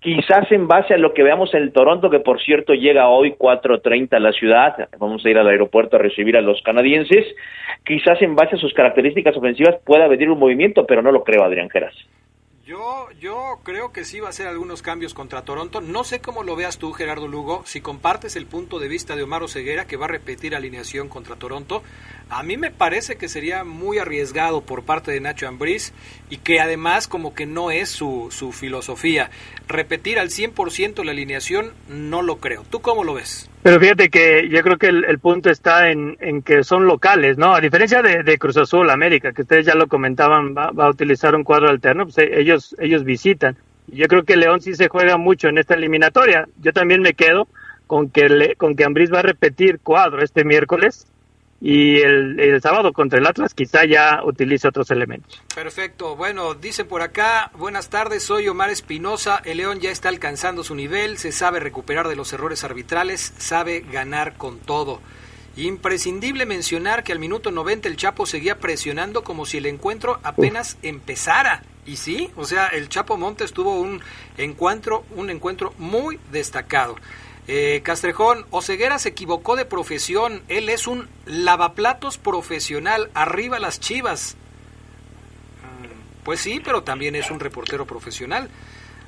[0.00, 4.14] quizás en base a lo que veamos en Toronto, que por cierto llega hoy 4.30
[4.14, 7.26] a la ciudad, vamos a ir al aeropuerto a recibir a los canadienses,
[7.84, 11.42] quizás en base a sus características ofensivas pueda venir un movimiento, pero no lo creo,
[11.44, 11.94] Adrián Geras.
[12.68, 15.80] Yo, yo creo que sí va a hacer algunos cambios contra Toronto.
[15.80, 19.22] No sé cómo lo veas tú, Gerardo Lugo, si compartes el punto de vista de
[19.22, 21.82] Omar Ceguera, que va a repetir alineación contra Toronto.
[22.28, 25.94] A mí me parece que sería muy arriesgado por parte de Nacho Ambriz
[26.28, 29.30] y que además como que no es su, su filosofía.
[29.66, 32.64] Repetir al 100% la alineación no lo creo.
[32.68, 33.48] ¿Tú cómo lo ves?
[33.62, 37.54] Pero fíjate que yo creo que el, punto está en, que son locales, ¿no?
[37.54, 41.44] A diferencia de, Cruz Azul América, que ustedes ya lo comentaban, va, a utilizar un
[41.44, 43.56] cuadro alterno, pues eh, ellos, ellos visitan.
[43.88, 46.48] Yo creo que León sí se juega mucho en esta eliminatoria.
[46.60, 47.48] Yo también me quedo
[47.86, 51.06] con que, le, con que va a repetir cuadro este miércoles
[51.60, 55.42] y el, sábado contra el Atlas quizá ya utilice otros elementos.
[55.54, 56.14] Perfecto.
[56.14, 60.74] Bueno, dicen por acá, buenas tardes, soy Omar Espinosa, el León ya está alcanzando su
[60.74, 65.00] nivel, se sabe recuperar de los errores arbitrales, sabe ganar con todo.
[65.56, 70.78] Imprescindible mencionar que al minuto 90 el Chapo seguía presionando como si el encuentro apenas
[70.82, 71.64] empezara.
[71.84, 74.00] Y sí, o sea, el Chapo Montes tuvo un
[74.36, 76.94] encuentro, un encuentro muy destacado.
[77.50, 80.42] Eh, Castrejón, Oceguera se equivocó de profesión.
[80.48, 83.10] Él es un lavaplatos profesional.
[83.14, 84.36] Arriba las chivas.
[85.62, 88.50] Mm, pues sí, pero también es un reportero profesional.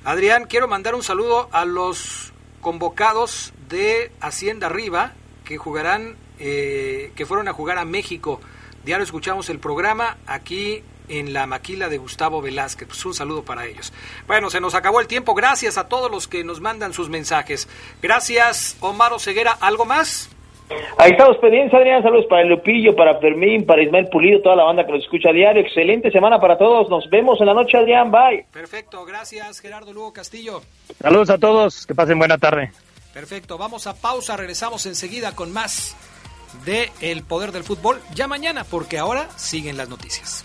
[0.05, 2.33] Adrián, quiero mandar un saludo a los
[2.63, 5.13] convocados de Hacienda Arriba
[5.45, 8.41] que jugarán, eh, que fueron a jugar a México.
[8.87, 12.89] Diario escuchamos el programa aquí en la maquila de Gustavo Velázquez.
[12.89, 13.93] Pues un saludo para ellos.
[14.27, 15.35] Bueno, se nos acabó el tiempo.
[15.35, 17.69] Gracias a todos los que nos mandan sus mensajes.
[18.01, 19.53] Gracias, Omar Ceguera.
[19.61, 20.31] ¿Algo más?
[20.99, 22.03] Ahí estamos pendientes, Adrián.
[22.03, 25.31] Saludos para el Lupillo, para Fermín, para Ismael Pulido, toda la banda que nos escucha
[25.31, 25.63] a diario.
[25.63, 26.89] Excelente semana para todos.
[26.89, 28.11] Nos vemos en la noche, Adrián.
[28.11, 28.47] Bye.
[28.53, 29.05] Perfecto.
[29.05, 30.63] Gracias, Gerardo Lugo Castillo.
[31.01, 31.87] Saludos a todos.
[31.87, 32.71] Que pasen buena tarde.
[33.13, 33.59] Perfecto.
[33.59, 34.37] Vamos a pausa.
[34.37, 35.97] Regresamos enseguida con más
[36.65, 38.01] de El Poder del Fútbol.
[38.15, 40.45] Ya mañana, porque ahora siguen las noticias.